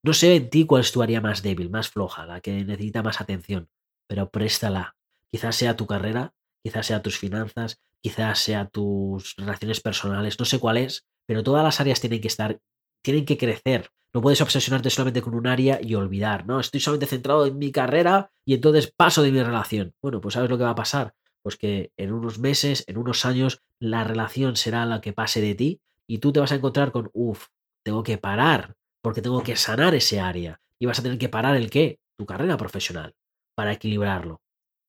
No 0.04 0.12
sé 0.12 0.36
en 0.36 0.50
ti 0.50 0.66
cuál 0.66 0.82
es 0.82 0.92
tu 0.92 1.00
área 1.00 1.22
más 1.22 1.42
débil, 1.42 1.70
más 1.70 1.88
floja, 1.88 2.26
la 2.26 2.42
que 2.42 2.62
necesita 2.62 3.02
más 3.02 3.22
atención, 3.22 3.70
pero 4.06 4.28
préstala. 4.28 4.98
Quizás 5.32 5.56
sea 5.56 5.78
tu 5.78 5.86
carrera, 5.86 6.34
quizás 6.62 6.84
sea 6.84 7.02
tus 7.02 7.18
finanzas, 7.18 7.80
quizás 8.02 8.38
sea 8.38 8.68
tus 8.68 9.34
relaciones 9.36 9.80
personales, 9.80 10.38
no 10.38 10.44
sé 10.44 10.58
cuál 10.58 10.76
es, 10.78 11.06
pero 11.26 11.42
todas 11.42 11.64
las 11.64 11.80
áreas 11.80 12.00
tienen 12.00 12.20
que 12.20 12.28
estar, 12.28 12.60
tienen 13.02 13.24
que 13.24 13.38
crecer. 13.38 13.90
No 14.14 14.22
puedes 14.22 14.40
obsesionarte 14.40 14.88
solamente 14.90 15.20
con 15.20 15.34
un 15.34 15.46
área 15.46 15.78
y 15.82 15.94
olvidar, 15.94 16.46
¿no? 16.46 16.60
Estoy 16.60 16.80
solamente 16.80 17.06
centrado 17.06 17.46
en 17.46 17.58
mi 17.58 17.70
carrera 17.70 18.30
y 18.46 18.54
entonces 18.54 18.90
paso 18.90 19.22
de 19.22 19.30
mi 19.32 19.42
relación. 19.42 19.94
Bueno, 20.00 20.20
pues 20.20 20.34
¿sabes 20.34 20.48
lo 20.48 20.56
que 20.56 20.64
va 20.64 20.70
a 20.70 20.74
pasar? 20.74 21.14
Pues 21.42 21.56
que 21.56 21.92
en 21.96 22.12
unos 22.12 22.38
meses, 22.38 22.84
en 22.86 22.96
unos 22.96 23.26
años, 23.26 23.60
la 23.78 24.04
relación 24.04 24.56
será 24.56 24.86
la 24.86 25.00
que 25.00 25.12
pase 25.12 25.40
de 25.40 25.54
ti 25.54 25.80
y 26.06 26.18
tú 26.18 26.32
te 26.32 26.40
vas 26.40 26.52
a 26.52 26.54
encontrar 26.54 26.90
con, 26.90 27.10
uff, 27.12 27.48
tengo 27.84 28.02
que 28.02 28.16
parar 28.16 28.74
porque 29.02 29.22
tengo 29.22 29.42
que 29.42 29.56
sanar 29.56 29.94
ese 29.94 30.20
área. 30.20 30.60
Y 30.78 30.86
vas 30.86 30.98
a 30.98 31.02
tener 31.02 31.18
que 31.18 31.28
parar 31.28 31.56
el 31.56 31.70
qué? 31.70 31.98
Tu 32.16 32.24
carrera 32.24 32.56
profesional 32.56 33.14
para 33.54 33.72
equilibrarlo. 33.72 34.40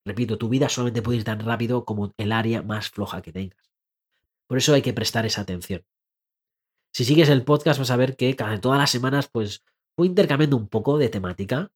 Repito, 0.10 0.40
tu 0.40 0.50
vida 0.50 0.70
solamente 0.70 1.04
puede 1.04 1.20
ir 1.20 1.24
tan 1.24 1.40
rápido 1.40 1.86
como 1.86 2.16
el 2.18 2.32
área 2.32 2.64
más 2.64 2.90
floja 2.90 3.22
que 3.22 3.32
tengas. 3.32 3.70
Por 4.48 4.58
eso 4.58 4.74
hay 4.74 4.82
que 4.82 4.92
prestar 4.92 5.28
esa 5.28 5.42
atención. 5.42 5.86
Si 6.92 7.06
sigues 7.06 7.30
el 7.30 7.44
podcast 7.44 7.78
vas 7.78 7.92
a 7.92 7.96
ver 7.96 8.16
que 8.16 8.36
cada 8.36 8.60
todas 8.60 8.80
las 8.80 8.90
semanas 8.90 9.30
pues 9.32 9.64
voy 9.96 10.08
intercambiando 10.08 10.58
un 10.58 10.68
poco 10.68 10.98
de 10.98 11.10
temática. 11.10 11.72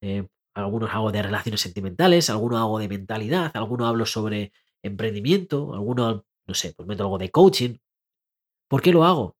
Eh, 0.00 0.26
algunos 0.52 0.90
hago 0.90 1.12
de 1.12 1.22
relaciones 1.22 1.60
sentimentales, 1.60 2.28
algunos 2.28 2.58
hago 2.58 2.80
de 2.80 2.88
mentalidad, 2.88 3.52
algunos 3.56 3.86
hablo 3.86 4.04
sobre 4.04 4.52
emprendimiento, 4.82 5.72
algunos, 5.72 6.24
no 6.44 6.54
sé, 6.54 6.72
pues 6.72 6.88
meto 6.88 7.04
algo 7.04 7.18
de 7.18 7.30
coaching. 7.30 7.76
¿Por 8.66 8.82
qué 8.82 8.90
lo 8.90 9.04
hago? 9.04 9.36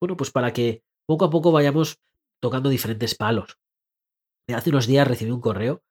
Bueno, 0.00 0.16
pues 0.16 0.32
para 0.32 0.52
que 0.52 0.82
poco 1.06 1.26
a 1.26 1.30
poco 1.30 1.52
vayamos 1.52 2.00
tocando 2.40 2.70
diferentes 2.70 3.14
palos. 3.14 3.56
Hace 4.52 4.70
unos 4.70 4.88
días 4.88 5.06
recibí 5.06 5.30
un 5.30 5.40
correo 5.40 5.84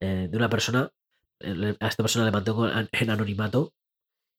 eh, 0.00 0.26
de 0.28 0.36
una 0.36 0.50
persona 0.50 0.90
a 1.40 1.88
esta 1.88 2.02
persona 2.02 2.24
le 2.24 2.32
mantengo 2.32 2.68
en 2.68 3.10
anonimato 3.10 3.72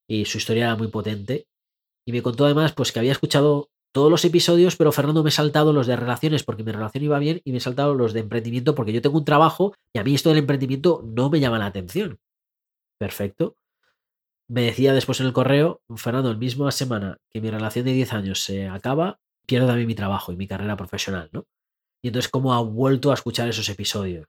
y 0.08 0.26
su 0.26 0.38
historia 0.38 0.66
era 0.66 0.76
muy 0.76 0.88
potente. 0.88 1.48
Y 2.06 2.12
me 2.12 2.22
contó 2.22 2.46
además 2.46 2.74
pues 2.74 2.92
que 2.92 3.00
había 3.00 3.12
escuchado 3.12 3.70
todos 3.92 4.12
los 4.12 4.24
episodios, 4.26 4.76
pero 4.76 4.92
Fernando 4.92 5.24
me 5.24 5.30
he 5.30 5.32
saltado 5.32 5.74
los 5.74 5.88
de 5.88 5.96
relaciones 5.96 6.44
porque 6.44 6.64
mi 6.64 6.72
relación 6.72 7.04
iba 7.04 7.20
bien 7.20 7.42
y 7.44 7.52
me 7.52 7.58
he 7.58 7.62
saltado 7.62 7.94
los 7.96 8.14
de 8.14 8.22
emprendimiento 8.22 8.76
porque 8.76 8.94
yo 8.94 9.02
tengo 9.02 9.18
un 9.18 9.26
trabajo 9.26 9.74
y 9.94 10.00
a 10.00 10.04
mí 10.04 10.16
esto 10.16 10.30
del 10.30 10.40
emprendimiento 10.40 11.04
no 11.06 11.30
me 11.30 11.40
llama 11.40 11.60
la 11.60 11.66
atención. 11.66 12.20
Perfecto. 12.98 13.56
Me 14.50 14.62
decía 14.62 14.94
después 14.94 15.20
en 15.20 15.26
el 15.26 15.34
correo, 15.34 15.82
Fernando, 15.96 16.32
el 16.32 16.38
mismo 16.38 16.70
semana 16.72 17.18
que 17.30 17.42
mi 17.42 17.50
relación 17.50 17.86
de 17.86 17.94
10 17.94 18.14
años 18.14 18.44
se 18.44 18.68
acaba, 18.68 19.20
pierdo 19.46 19.68
también 19.68 19.88
mi 19.88 19.96
trabajo 19.96 20.32
y 20.32 20.38
mi 20.38 20.48
carrera 20.48 20.78
profesional, 20.78 21.30
¿no? 21.34 21.46
Y 22.02 22.10
entonces, 22.10 22.30
¿cómo 22.30 22.54
ha 22.54 22.62
vuelto 22.62 23.12
a 23.12 23.16
escuchar 23.16 23.50
esos 23.50 23.68
episodios? 23.68 24.28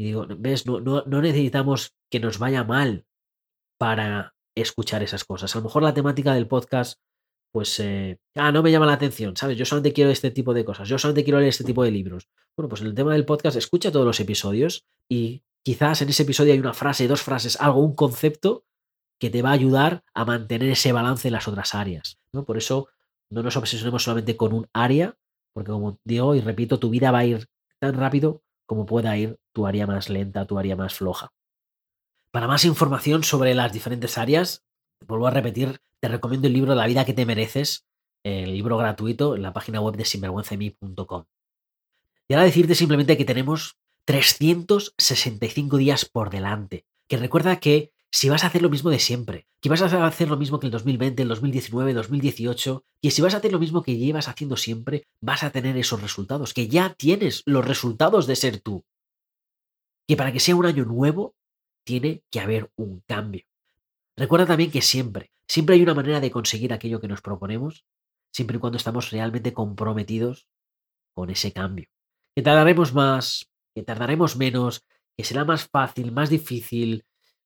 Y 0.00 0.04
digo, 0.04 0.26
¿ves? 0.38 0.64
No, 0.64 0.80
no, 0.80 1.20
necesitamos 1.20 1.94
que 2.10 2.20
nos 2.20 2.38
vaya 2.38 2.64
mal 2.64 3.04
para 3.76 4.34
escuchar 4.54 5.02
esas 5.02 5.24
cosas. 5.24 5.54
A 5.54 5.58
lo 5.58 5.64
mejor 5.64 5.82
la 5.82 5.92
temática 5.92 6.32
del 6.32 6.48
podcast, 6.48 6.98
pues, 7.52 7.78
eh, 7.80 8.18
ah, 8.34 8.50
no 8.50 8.62
me 8.62 8.70
llama 8.70 8.86
la 8.86 8.94
atención, 8.94 9.36
¿sabes? 9.36 9.58
Yo 9.58 9.66
solamente 9.66 9.92
quiero 9.92 10.10
este 10.10 10.30
tipo 10.30 10.54
de 10.54 10.64
cosas, 10.64 10.88
yo 10.88 10.96
solamente 10.96 11.22
quiero 11.22 11.38
leer 11.38 11.50
este 11.50 11.64
tipo 11.64 11.84
de 11.84 11.90
libros. 11.90 12.30
Bueno, 12.56 12.70
pues 12.70 12.80
el 12.80 12.94
tema 12.94 13.12
del 13.12 13.26
podcast, 13.26 13.58
escucha 13.58 13.92
todos 13.92 14.06
los 14.06 14.18
episodios 14.20 14.86
y 15.06 15.42
quizás 15.62 16.00
en 16.00 16.08
ese 16.08 16.22
episodio 16.22 16.54
hay 16.54 16.60
una 16.60 16.72
frase, 16.72 17.06
dos 17.06 17.20
frases, 17.20 17.60
algo, 17.60 17.80
un 17.80 17.94
concepto 17.94 18.64
que 19.18 19.28
te 19.28 19.42
va 19.42 19.50
a 19.50 19.52
ayudar 19.52 20.02
a 20.14 20.24
mantener 20.24 20.70
ese 20.70 20.92
balance 20.92 21.28
en 21.28 21.34
las 21.34 21.46
otras 21.46 21.74
áreas. 21.74 22.18
¿no? 22.32 22.46
Por 22.46 22.56
eso 22.56 22.88
no 23.28 23.42
nos 23.42 23.58
obsesionemos 23.58 24.04
solamente 24.04 24.38
con 24.38 24.54
un 24.54 24.66
área, 24.72 25.18
porque 25.52 25.72
como 25.72 25.98
digo 26.04 26.34
y 26.34 26.40
repito, 26.40 26.78
tu 26.78 26.88
vida 26.88 27.10
va 27.10 27.18
a 27.18 27.26
ir 27.26 27.48
tan 27.78 27.92
rápido 27.92 28.42
como 28.70 28.86
pueda 28.86 29.16
ir 29.16 29.40
tu 29.52 29.66
área 29.66 29.84
más 29.84 30.08
lenta, 30.08 30.46
tu 30.46 30.56
área 30.56 30.76
más 30.76 30.94
floja. 30.94 31.32
Para 32.30 32.46
más 32.46 32.64
información 32.64 33.24
sobre 33.24 33.52
las 33.52 33.72
diferentes 33.72 34.16
áreas, 34.16 34.64
vuelvo 35.08 35.26
a 35.26 35.32
repetir, 35.32 35.80
te 35.98 36.06
recomiendo 36.06 36.46
el 36.46 36.52
libro 36.52 36.76
La 36.76 36.86
vida 36.86 37.04
que 37.04 37.12
te 37.12 37.26
mereces, 37.26 37.84
el 38.22 38.52
libro 38.52 38.76
gratuito 38.76 39.34
en 39.34 39.42
la 39.42 39.52
página 39.52 39.80
web 39.80 39.96
de 39.96 40.04
sinvergüenzami.com. 40.04 41.24
Y 42.28 42.34
ahora 42.34 42.44
decirte 42.44 42.76
simplemente 42.76 43.16
que 43.16 43.24
tenemos 43.24 43.76
365 44.04 45.76
días 45.76 46.04
por 46.04 46.30
delante. 46.30 46.86
Que 47.08 47.16
recuerda 47.16 47.58
que 47.58 47.90
si 48.12 48.28
vas 48.28 48.42
a 48.42 48.48
hacer 48.48 48.62
lo 48.62 48.70
mismo 48.70 48.90
de 48.90 48.98
siempre, 48.98 49.46
que 49.60 49.68
vas 49.68 49.82
a 49.82 50.06
hacer 50.06 50.28
lo 50.28 50.36
mismo 50.36 50.58
que 50.58 50.66
el 50.66 50.72
2020, 50.72 51.22
el 51.22 51.28
2019, 51.28 51.90
el 51.90 51.96
2018, 51.96 52.84
y 53.00 53.10
si 53.12 53.22
vas 53.22 53.34
a 53.34 53.36
hacer 53.38 53.52
lo 53.52 53.60
mismo 53.60 53.82
que 53.82 53.96
llevas 53.96 54.28
haciendo 54.28 54.56
siempre, 54.56 55.04
vas 55.20 55.44
a 55.44 55.50
tener 55.50 55.76
esos 55.76 56.02
resultados, 56.02 56.52
que 56.52 56.68
ya 56.68 56.94
tienes 56.94 57.42
los 57.46 57.64
resultados 57.64 58.26
de 58.26 58.36
ser 58.36 58.60
tú. 58.60 58.84
Que 60.08 60.16
para 60.16 60.32
que 60.32 60.40
sea 60.40 60.56
un 60.56 60.66
año 60.66 60.84
nuevo, 60.84 61.36
tiene 61.84 62.24
que 62.30 62.40
haber 62.40 62.70
un 62.76 63.00
cambio. 63.06 63.44
Recuerda 64.16 64.46
también 64.46 64.72
que 64.72 64.82
siempre, 64.82 65.30
siempre 65.48 65.76
hay 65.76 65.82
una 65.82 65.94
manera 65.94 66.20
de 66.20 66.32
conseguir 66.32 66.72
aquello 66.72 67.00
que 67.00 67.08
nos 67.08 67.22
proponemos, 67.22 67.84
siempre 68.32 68.56
y 68.56 68.60
cuando 68.60 68.76
estamos 68.76 69.10
realmente 69.10 69.52
comprometidos 69.52 70.48
con 71.14 71.30
ese 71.30 71.52
cambio. 71.52 71.86
Que 72.34 72.42
tardaremos 72.42 72.92
más, 72.92 73.50
que 73.74 73.84
tardaremos 73.84 74.36
menos, 74.36 74.84
que 75.16 75.24
será 75.24 75.44
más 75.44 75.68
fácil, 75.68 76.12
más 76.12 76.28
difícil, 76.28 77.04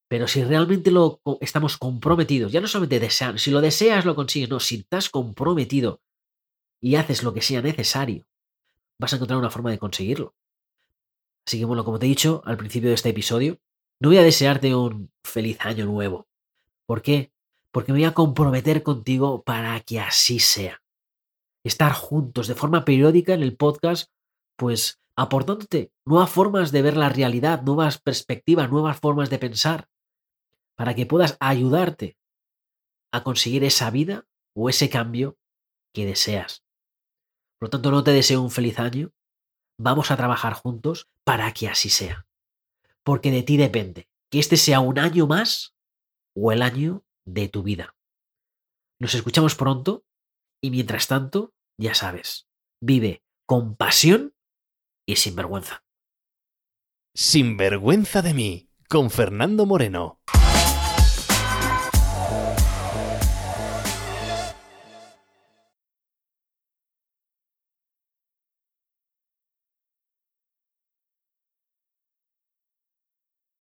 pero 0.08 0.28
si 0.28 0.44
realmente 0.44 0.90
lo 0.90 1.20
estamos 1.40 1.78
comprometidos, 1.78 2.52
ya 2.52 2.60
no 2.60 2.68
solamente 2.68 3.00
desean, 3.00 3.38
si 3.38 3.50
lo 3.50 3.60
deseas 3.60 4.04
lo 4.04 4.14
consigues, 4.14 4.50
no, 4.50 4.60
si 4.60 4.76
estás 4.76 5.08
comprometido 5.08 6.00
y 6.80 6.96
haces 6.96 7.22
lo 7.22 7.32
que 7.32 7.42
sea 7.42 7.62
necesario, 7.62 8.26
vas 9.00 9.12
a 9.12 9.16
encontrar 9.16 9.38
una 9.38 9.50
forma 9.50 9.70
de 9.70 9.78
conseguirlo. 9.78 10.34
Así 11.46 11.58
que 11.58 11.64
bueno, 11.64 11.84
como 11.84 11.98
te 11.98 12.06
he 12.06 12.08
dicho 12.08 12.42
al 12.44 12.56
principio 12.56 12.90
de 12.90 12.94
este 12.94 13.10
episodio, 13.10 13.58
no 14.00 14.08
voy 14.08 14.18
a 14.18 14.22
desearte 14.22 14.74
un 14.74 15.10
feliz 15.24 15.58
año 15.60 15.86
nuevo. 15.86 16.26
¿Por 16.86 17.02
qué? 17.02 17.32
Porque 17.70 17.92
me 17.92 17.98
voy 17.98 18.06
a 18.06 18.14
comprometer 18.14 18.82
contigo 18.82 19.42
para 19.42 19.78
que 19.80 20.00
así 20.00 20.38
sea. 20.38 20.82
Estar 21.64 21.92
juntos 21.92 22.46
de 22.46 22.54
forma 22.54 22.84
periódica 22.84 23.34
en 23.34 23.42
el 23.42 23.56
podcast, 23.56 24.10
pues 24.56 25.00
aportándote 25.16 25.92
nuevas 26.04 26.30
formas 26.30 26.72
de 26.72 26.82
ver 26.82 26.96
la 26.96 27.08
realidad, 27.08 27.62
nuevas 27.62 27.98
perspectivas, 27.98 28.70
nuevas 28.70 28.98
formas 28.98 29.30
de 29.30 29.38
pensar, 29.38 29.88
para 30.76 30.94
que 30.94 31.06
puedas 31.06 31.36
ayudarte 31.40 32.16
a 33.12 33.22
conseguir 33.22 33.64
esa 33.64 33.90
vida 33.90 34.26
o 34.54 34.68
ese 34.68 34.90
cambio 34.90 35.38
que 35.92 36.04
deseas. 36.04 36.64
Por 37.58 37.68
lo 37.68 37.70
tanto, 37.70 37.90
no 37.90 38.04
te 38.04 38.10
deseo 38.10 38.42
un 38.42 38.50
feliz 38.50 38.78
año. 38.78 39.12
Vamos 39.78 40.10
a 40.10 40.16
trabajar 40.16 40.54
juntos 40.54 41.08
para 41.24 41.52
que 41.52 41.68
así 41.68 41.90
sea. 41.90 42.26
Porque 43.02 43.30
de 43.30 43.42
ti 43.42 43.56
depende 43.56 44.08
que 44.30 44.38
este 44.38 44.56
sea 44.56 44.80
un 44.80 44.98
año 44.98 45.26
más 45.26 45.74
o 46.34 46.52
el 46.52 46.62
año 46.62 47.04
de 47.24 47.48
tu 47.48 47.62
vida. 47.62 47.94
Nos 49.00 49.14
escuchamos 49.14 49.54
pronto 49.54 50.04
y 50.60 50.70
mientras 50.70 51.06
tanto, 51.06 51.54
ya 51.78 51.94
sabes, 51.94 52.48
vive 52.80 53.22
con 53.46 53.76
pasión 53.76 54.34
y 55.06 55.16
sin 55.16 55.36
vergüenza. 55.36 55.84
Sin 57.14 57.56
vergüenza 57.56 58.22
de 58.22 58.34
mí, 58.34 58.70
con 58.88 59.10
Fernando 59.10 59.66
Moreno. 59.66 60.20